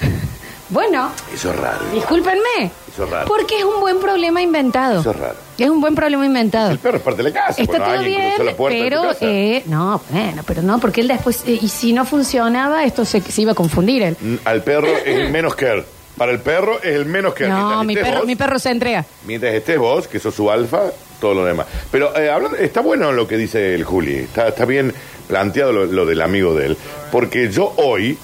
bueno, 0.70 1.10
Eso 1.32 1.50
es 1.50 1.56
raro. 1.56 1.78
discúlpenme. 1.92 2.70
Eso 2.92 3.04
es 3.04 3.10
raro. 3.10 3.26
Porque 3.26 3.58
es 3.58 3.64
un 3.64 3.80
buen 3.80 3.98
problema 4.00 4.40
inventado. 4.42 5.00
Eso 5.00 5.10
es 5.10 5.16
raro. 5.16 5.34
Es 5.58 5.70
un 5.70 5.80
buen 5.80 5.94
problema 5.94 6.26
inventado. 6.26 6.70
El 6.72 6.78
perro 6.78 6.96
es 6.96 7.02
parte 7.02 7.22
de 7.22 7.30
la 7.30 7.34
casa. 7.46 7.60
Está 7.62 7.64
cuando 7.78 7.84
todo 7.86 7.94
alguien 7.98 8.18
bien, 8.20 8.30
cruzó 8.34 8.44
la 8.50 8.56
puerta 8.56 8.76
de 8.76 8.82
tu 8.84 8.88
pero 8.90 9.02
casa. 9.08 9.18
eh, 9.22 9.62
no, 9.66 10.00
bueno, 10.10 10.42
pero 10.46 10.62
no, 10.62 10.78
porque 10.80 11.00
él 11.00 11.08
después, 11.08 11.42
eh, 11.46 11.58
y 11.60 11.68
si 11.68 11.92
no 11.92 12.04
funcionaba, 12.04 12.84
esto 12.84 13.04
se, 13.04 13.20
se 13.20 13.42
iba 13.42 13.52
a 13.52 13.54
confundir 13.54 14.02
él. 14.02 14.16
Mm, 14.20 14.34
Al 14.44 14.62
perro 14.62 14.88
es 15.04 15.30
menos 15.30 15.54
care. 15.54 15.84
Para 16.16 16.32
el 16.32 16.40
perro 16.40 16.78
es 16.82 16.94
el 16.94 17.06
menos 17.06 17.34
care. 17.34 17.50
No, 17.50 17.56
Mientras 17.56 17.86
mi 17.86 17.92
estés 17.94 18.06
perro, 18.06 18.18
vos- 18.20 18.26
mi 18.26 18.36
perro 18.36 18.58
se 18.58 18.70
entrega. 18.70 19.04
Mientras 19.26 19.54
estés 19.54 19.78
vos, 19.78 20.06
que 20.08 20.18
sos 20.20 20.34
su 20.34 20.50
alfa, 20.50 20.82
todo 21.20 21.34
lo 21.34 21.44
demás. 21.44 21.66
Pero 21.90 22.16
eh, 22.16 22.30
hablando- 22.30 22.56
está 22.58 22.80
bueno 22.80 23.10
lo 23.12 23.26
que 23.26 23.36
dice 23.36 23.74
el 23.74 23.84
Juli. 23.84 24.14
Está, 24.16 24.48
está 24.48 24.64
bien 24.64 24.92
planteado 25.26 25.72
lo, 25.72 25.86
lo 25.86 26.06
del 26.06 26.22
amigo 26.22 26.54
de 26.54 26.66
él. 26.66 26.76
Porque 27.10 27.50
yo 27.50 27.72
hoy 27.78 28.16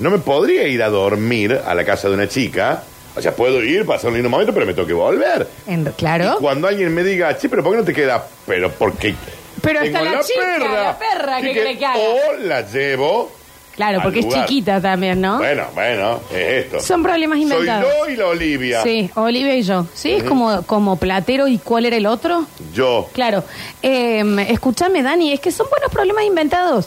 no 0.00 0.10
me 0.10 0.18
podría 0.18 0.66
ir 0.68 0.82
a 0.82 0.88
dormir 0.90 1.58
a 1.64 1.74
la 1.74 1.84
casa 1.84 2.08
de 2.08 2.14
una 2.14 2.28
chica. 2.28 2.82
O 3.16 3.22
sea, 3.22 3.34
puedo 3.34 3.62
ir, 3.62 3.86
pasar 3.86 4.08
un 4.10 4.14
lindo 4.14 4.28
momento, 4.28 4.52
pero 4.52 4.66
me 4.66 4.74
tengo 4.74 4.88
que 4.88 4.92
volver. 4.92 5.46
En- 5.66 5.84
claro. 5.96 6.34
Y 6.36 6.40
cuando 6.40 6.66
alguien 6.68 6.92
me 6.92 7.04
diga, 7.04 7.36
che, 7.38 7.48
pero 7.48 7.62
¿por 7.62 7.72
qué 7.72 7.78
no 7.78 7.84
te 7.84 7.94
queda? 7.94 8.26
Pero 8.46 8.70
porque. 8.72 9.14
Pero 9.62 9.80
está 9.80 10.02
la 10.02 10.20
chica, 10.20 10.58
la 10.58 10.98
perra, 10.98 11.36
Así 11.36 11.46
¿qué 11.46 11.52
quiere 11.52 11.78
que 11.78 11.86
haga? 11.86 11.96
O 11.98 12.36
la 12.42 12.60
llevo. 12.70 13.32
Claro, 13.74 14.00
porque 14.02 14.20
es 14.20 14.28
chiquita 14.28 14.80
también, 14.80 15.20
¿no? 15.20 15.38
Bueno, 15.38 15.64
bueno, 15.74 16.20
es 16.30 16.64
esto. 16.64 16.80
Son 16.80 17.02
problemas 17.02 17.38
inventados. 17.38 17.84
Soy 17.84 18.08
yo 18.08 18.12
y 18.12 18.16
la 18.16 18.26
Olivia. 18.28 18.82
Sí, 18.82 19.10
Olivia 19.14 19.56
y 19.56 19.62
yo. 19.62 19.86
Sí, 19.94 20.12
es 20.12 20.22
como, 20.22 20.62
como 20.62 20.96
platero 20.96 21.48
y 21.48 21.58
cuál 21.58 21.86
era 21.86 21.96
el 21.96 22.06
otro. 22.06 22.46
Yo. 22.72 23.08
Claro. 23.12 23.42
Eh, 23.82 24.22
escúchame, 24.48 25.02
Dani, 25.02 25.32
es 25.32 25.40
que 25.40 25.50
son 25.50 25.66
buenos 25.70 25.90
problemas 25.90 26.24
inventados. 26.24 26.86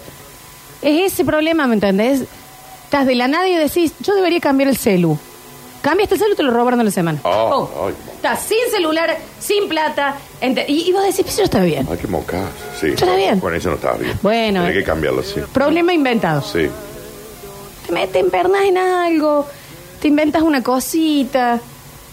Es 0.82 1.14
ese 1.14 1.26
problema, 1.26 1.68
¿me 1.68 1.74
entendés? 1.74 2.24
Estás 2.86 3.06
de 3.06 3.16
la 3.16 3.28
nada 3.28 3.50
y 3.50 3.56
decís, 3.56 3.94
yo 4.00 4.16
debería 4.16 4.40
cambiar 4.40 4.70
el 4.70 4.78
celu. 4.78 5.20
Cambiaste 5.88 6.16
el 6.16 6.20
celu 6.20 6.34
y 6.34 6.36
te 6.36 6.44
lo 6.44 6.52
robaron 6.52 6.82
en 6.82 6.86
la 6.88 6.92
semana. 6.92 7.20
Oh, 7.24 7.70
ay. 7.88 7.94
Estás 8.16 8.42
sin 8.44 8.58
celular, 8.72 9.18
sin 9.40 9.70
plata. 9.70 10.16
ente- 10.42 10.66
y, 10.68 10.82
y 10.90 10.92
vos 10.92 11.02
decís, 11.04 11.22
pues 11.22 11.38
yo 11.38 11.44
está 11.46 11.62
bien. 11.62 11.88
Ay, 11.90 11.98
qué 11.98 12.08
moca. 12.08 12.42
Sí. 12.78 12.88
Está 12.88 13.16
bien. 13.16 13.40
Con 13.40 13.56
eso 13.56 13.70
no 13.70 13.76
estaba 13.76 13.96
bien. 13.98 14.20
Bueno, 14.22 14.64
Tiene 14.64 14.76
eh. 14.76 14.80
que 14.80 14.84
cambiarlo, 14.84 15.24
sí. 15.24 15.40
Problema 15.54 15.94
inventado. 15.94 16.42
Sí. 16.42 16.68
Te 17.86 17.94
metes, 17.94 18.22
empernas 18.22 18.64
en 18.66 18.78
algo, 18.78 19.48
te 20.02 20.10
inventas 20.10 20.42
una 20.42 20.62
cosita. 20.62 21.62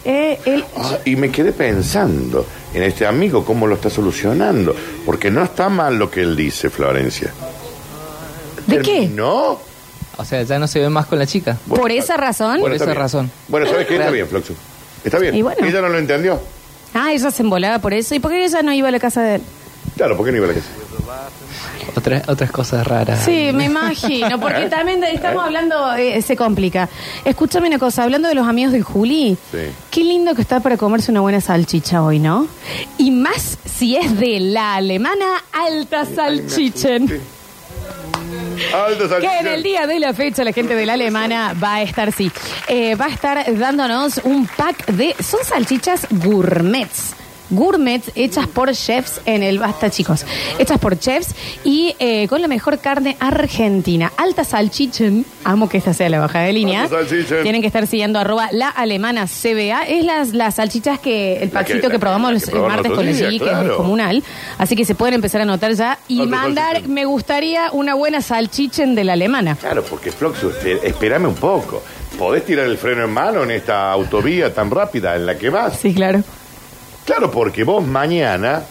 Eh, 0.05 0.39
el- 0.45 0.63
Ah, 0.77 0.97
y 1.03 1.17
me 1.17 1.29
quedé 1.29 1.51
pensando 1.51 2.45
en 2.73 2.81
este 2.83 3.05
amigo, 3.05 3.43
cómo 3.43 3.67
lo 3.67 3.75
está 3.75 3.89
solucionando. 3.89 4.73
Porque 5.05 5.29
no 5.29 5.43
está 5.43 5.67
mal 5.67 5.97
lo 5.99 6.09
que 6.09 6.21
él 6.21 6.37
dice, 6.37 6.69
Florencia. 6.69 7.33
¿De 8.67 8.79
qué? 8.79 9.07
¿No? 9.07 9.59
O 10.17 10.25
sea, 10.25 10.43
ya 10.43 10.57
no 10.59 10.67
se 10.67 10.79
ve 10.79 10.89
más 10.89 11.05
con 11.05 11.19
la 11.19 11.25
chica. 11.27 11.57
Bueno, 11.65 11.81
Por 11.81 11.91
esa 11.91 12.17
razón. 12.17 12.59
Por 12.59 12.73
esa 12.73 12.85
bien. 12.85 12.97
razón. 12.97 13.31
Bueno, 13.47 13.65
¿sabes 13.67 13.87
qué? 13.87 13.95
Está 13.97 14.09
bien, 14.11 14.27
Floxu. 14.27 14.53
Está 15.03 15.19
bien. 15.19 15.35
Y 15.35 15.41
bueno. 15.41 15.65
Ella 15.65 15.81
no 15.81 15.89
lo 15.89 15.97
entendió. 15.97 16.39
Ah, 16.93 17.11
ella 17.11 17.29
se 17.31 17.43
embolaba 17.43 17.79
por 17.79 17.93
eso. 17.93 18.15
¿Y 18.15 18.19
por 18.19 18.31
qué 18.31 18.45
ella 18.45 18.61
no 18.61 18.71
iba 18.73 18.87
a 18.87 18.91
la 18.91 18.99
casa 18.99 19.21
de 19.21 19.35
él? 19.35 19.41
Claro, 19.97 20.15
¿por 20.17 20.25
qué 20.25 20.31
no 20.31 20.37
iba 20.37 20.45
a 20.45 20.49
la 20.49 20.55
casa? 20.55 20.67
Otras, 21.95 22.27
otras 22.27 22.51
cosas 22.51 22.85
raras. 22.85 23.23
Sí, 23.23 23.51
me 23.53 23.65
imagino, 23.65 24.39
porque 24.39 24.65
también 24.69 24.99
de- 24.99 25.11
estamos 25.13 25.43
hablando, 25.43 25.93
eh, 25.95 26.21
se 26.21 26.35
complica. 26.35 26.89
Escúchame 27.23 27.67
una 27.67 27.79
cosa, 27.79 28.03
hablando 28.03 28.27
de 28.27 28.35
los 28.35 28.47
amigos 28.47 28.73
del 28.73 28.83
Juli, 28.83 29.37
Sí. 29.51 29.57
qué 29.91 30.03
lindo 30.03 30.35
que 30.35 30.41
está 30.41 30.59
para 30.59 30.75
comerse 30.77 31.11
una 31.11 31.21
buena 31.21 31.39
salchicha 31.39 32.01
hoy, 32.03 32.19
¿no? 32.19 32.47
Y 32.97 33.11
más 33.11 33.57
si 33.65 33.95
es 33.95 34.17
de 34.19 34.39
la 34.41 34.75
alemana 34.75 35.25
Alta 35.53 36.05
Salchichen. 36.05 37.21
Que 39.19 39.39
en 39.39 39.47
el 39.47 39.63
día 39.63 39.87
de 39.87 39.99
la 39.99 40.13
fecha 40.13 40.43
la 40.43 40.53
gente 40.53 40.75
de 40.75 40.85
la 40.85 40.93
alemana 40.93 41.53
va 41.61 41.75
a 41.75 41.81
estar, 41.81 42.11
sí, 42.11 42.31
eh, 42.67 42.95
va 42.95 43.05
a 43.05 43.09
estar 43.09 43.57
dándonos 43.57 44.19
un 44.23 44.47
pack 44.47 44.87
de, 44.87 45.15
son 45.21 45.43
salchichas 45.43 46.07
gourmets. 46.09 47.15
Gourmets 47.49 48.11
hechas 48.15 48.47
por 48.47 48.71
chefs 48.73 49.21
en 49.25 49.43
el 49.43 49.59
Basta, 49.59 49.89
chicos. 49.89 50.25
Hechas 50.59 50.79
por 50.79 50.97
chefs 50.97 51.35
y 51.63 51.95
eh, 51.99 52.27
con 52.27 52.41
la 52.41 52.47
mejor 52.47 52.79
carne 52.79 53.17
argentina. 53.19 54.11
Alta 54.17 54.43
Salchichen. 54.43 55.25
Amo 55.43 55.69
que 55.69 55.77
esta 55.77 55.93
sea 55.93 56.09
la 56.09 56.19
baja 56.19 56.39
de 56.39 56.53
línea. 56.53 56.87
Tienen 57.43 57.61
que 57.61 57.67
estar 57.67 57.85
siguiendo 57.87 58.19
arroba 58.19 58.49
la 58.51 58.69
alemana 58.69 59.25
CBA. 59.27 59.83
Es 59.87 60.03
las, 60.03 60.33
las 60.33 60.55
salchichas 60.55 60.99
que, 60.99 61.43
el 61.43 61.51
La 61.53 61.63
que- 61.63 61.75
probamos 61.99 62.31
el 62.31 62.41
que 62.51 62.59
martes 62.59 62.91
con 62.91 63.07
el 63.07 63.17
que 63.17 63.35
es 63.35 63.41
descomunal. 63.41 64.23
Así 64.57 64.75
que 64.75 64.85
se 64.85 64.95
pueden 64.95 65.13
empezar 65.15 65.41
a 65.41 65.43
anotar 65.43 65.73
ya 65.73 65.99
y 66.07 66.21
Alta 66.21 66.35
mandar, 66.35 66.71
Salchichen. 66.73 66.93
me 66.93 67.05
gustaría 67.05 67.71
una 67.71 67.93
buena 67.95 68.21
salchichen 68.21 68.95
de 68.95 69.03
la 69.03 69.13
alemana. 69.13 69.55
Claro, 69.55 69.83
porque 69.83 70.11
Floxu, 70.11 70.49
espe- 70.51 70.79
espérame 70.83 71.25
un 71.27 71.35
poco. 71.35 71.81
¿Podés 72.17 72.45
tirar 72.45 72.65
el 72.65 72.77
freno 72.77 73.03
en 73.03 73.09
mano 73.11 73.43
en 73.43 73.51
esta 73.51 73.91
autovía 73.91 74.53
tan 74.53 74.71
rápida 74.71 75.15
en 75.15 75.25
la 75.25 75.37
que 75.37 75.49
vas? 75.49 75.77
Sí, 75.79 75.93
claro. 75.93 76.23
Claro, 77.05 77.31
porque 77.31 77.63
vos 77.63 77.85
mañana 77.85 78.63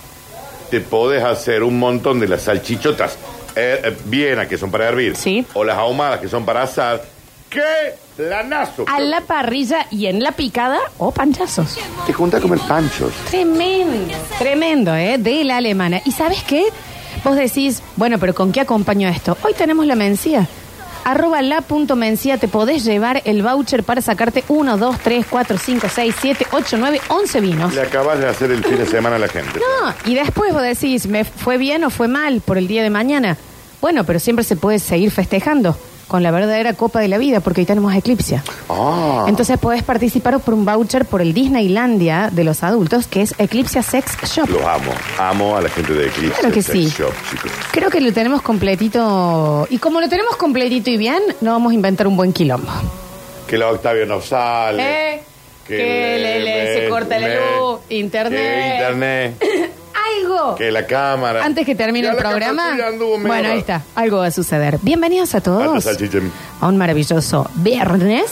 te 0.71 0.81
podés 0.81 1.23
hacer 1.23 1.63
un 1.63 1.79
montón 1.79 2.19
de 2.21 2.29
las 2.29 2.43
salchichotas 2.43 3.17
eh, 3.57 3.81
eh, 3.85 3.97
vienas 4.07 4.49
que 4.49 4.59
son 4.59 4.71
para 4.71 4.89
hervir. 4.89 5.15
Sí. 5.17 5.47
O 5.55 5.65
las 5.65 5.79
ahumadas 5.79 6.21
que 6.21 6.29
son 6.29 6.45
para 6.45 6.63
asar. 6.63 7.03
¡Qué 7.49 7.95
planazo! 8.17 8.85
A 8.89 8.99
la 8.99 9.21
parrilla 9.21 9.87
y 9.91 10.07
en 10.07 10.21
la 10.21 10.33
picada 10.33 10.81
o 10.99 11.13
panchazos. 11.13 11.79
Te 12.07 12.13
juntas 12.13 12.41
a 12.41 12.43
comer 12.43 12.59
panchos. 12.67 13.13
Tremendo, 13.31 14.15
tremendo, 14.39 14.95
¿eh? 14.97 15.19
De 15.19 15.45
la 15.45 15.59
alemana. 15.59 16.01
¿Y 16.05 16.11
sabes 16.11 16.43
qué? 16.43 16.65
Vos 17.23 17.37
decís, 17.37 17.83
bueno, 17.95 18.19
pero 18.19 18.35
¿con 18.35 18.51
qué 18.51 18.61
acompaño 18.61 19.09
esto? 19.09 19.39
Hoy 19.43 19.55
tenemos 19.55 19.87
la 19.87 19.95
mencía. 19.95 20.49
Arroba 21.05 21.43
la 21.43 21.61
punto 21.61 21.97
mencía, 21.97 22.39
te 22.39 22.49
podés 22.49 22.85
llevar 22.85 23.23
el 23.27 23.43
voucher 23.43 23.85
para 23.85 24.01
sacarte 24.01 24.43
1, 24.49 24.79
2, 24.79 24.99
3, 25.01 25.27
4, 25.29 25.59
5, 25.59 25.87
6, 25.95 26.15
7, 26.19 26.47
8, 26.51 26.77
9, 26.79 27.01
11 27.09 27.41
vinos. 27.41 27.75
Le 27.75 27.83
acabas 27.83 28.19
de 28.19 28.27
hacer 28.27 28.51
el 28.51 28.65
fin 28.65 28.79
de 28.79 28.87
semana 28.87 29.17
a 29.17 29.19
la 29.19 29.29
gente. 29.29 29.61
No, 29.61 29.95
y 30.11 30.15
después 30.15 30.53
vos 30.53 30.63
decís, 30.63 31.07
¿me 31.07 31.25
fue 31.25 31.59
bien 31.59 31.85
o 31.85 31.91
fue 31.91 32.09
mal 32.09 32.41
por 32.41 32.57
el 32.57 32.67
día 32.67 32.83
de 32.83 32.91
mañana? 32.91 33.37
Bueno, 33.83 34.05
pero 34.05 34.19
siempre 34.19 34.45
se 34.45 34.57
puede 34.57 34.79
seguir 34.79 35.11
festejando 35.11 35.77
con 36.09 36.23
la 36.23 36.31
verdadera 36.31 36.73
Copa 36.75 37.01
de 37.01 37.09
la 37.09 37.19
Vida, 37.19 37.41
porque 37.41 37.63
hoy 37.63 37.67
tenemos 37.67 37.95
eclipsia. 37.95 38.43
Ah, 38.69 39.25
Entonces 39.29 39.59
podés 39.59 39.83
participar 39.83 40.39
por 40.41 40.55
un 40.55 40.65
voucher 40.65 41.05
por 41.05 41.21
el 41.23 41.33
Disneylandia 41.35 42.29
de 42.33 42.45
los 42.45 42.63
adultos, 42.63 43.07
que 43.07 43.23
es 43.23 43.35
Eclipse 43.39 43.83
Sex 43.83 44.17
Shop. 44.25 44.49
los 44.49 44.63
amo. 44.63 44.93
Amo 45.19 45.57
a 45.57 45.61
la 45.63 45.69
gente 45.69 45.93
de 45.93 46.07
Eclipse. 46.09 46.39
Claro 46.41 46.55
que 46.55 46.63
Sex 46.63 46.73
sí. 46.79 46.95
Shop, 46.99 47.13
chicos. 47.31 47.51
Creo 47.73 47.91
que 47.91 48.01
lo 48.01 48.13
tenemos 48.13 48.43
completito. 48.43 49.67
Y 49.71 49.79
como 49.79 50.01
lo 50.01 50.09
tenemos 50.09 50.37
completito 50.37 50.91
y 50.91 50.97
bien, 50.97 51.21
no 51.41 51.53
vamos 51.53 51.73
a 51.73 51.75
inventar 51.75 52.07
un 52.07 52.17
buen 52.17 52.33
quilombo. 52.33 52.71
Que 53.47 53.59
la 53.59 53.71
Octavio 53.71 54.07
no 54.07 54.21
sale. 54.21 55.15
Eh, 55.15 55.23
que 55.67 55.77
le- 55.77 56.41
le- 56.41 56.81
se 56.83 56.89
corta 56.89 57.19
la 57.19 57.29
luz, 57.29 57.81
internet. 57.89 58.39
Que 58.41 58.75
internet. 58.77 59.71
Algo. 60.25 60.55
que 60.57 60.71
la 60.71 60.87
cámara. 60.87 61.45
Antes 61.45 61.67
que 61.67 61.75
termine 61.75 62.07
Ya 62.07 62.11
el 62.13 62.17
la 62.17 62.23
programa. 62.23 62.57
cámara 62.63 62.75
tuya 62.77 62.87
anduvo 62.89 63.17
medio 63.19 63.29
Bueno, 63.29 63.49
ahí 63.51 63.59
está. 63.59 63.83
Algo 63.95 64.19
va 64.19 64.27
a 64.27 64.31
suceder. 64.31 64.79
Bienvenidos 64.83 65.35
a 65.35 65.41
todos 65.41 65.85
salchicha. 65.85 66.19
a 66.61 66.69
un 66.69 66.77
maravilloso 66.79 67.49
viernes. 67.57 68.31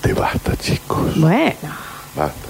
Te 0.00 0.12
basta, 0.14 0.56
chicos. 0.56 1.18
Bueno. 1.20 1.54
Basta. 2.16 2.48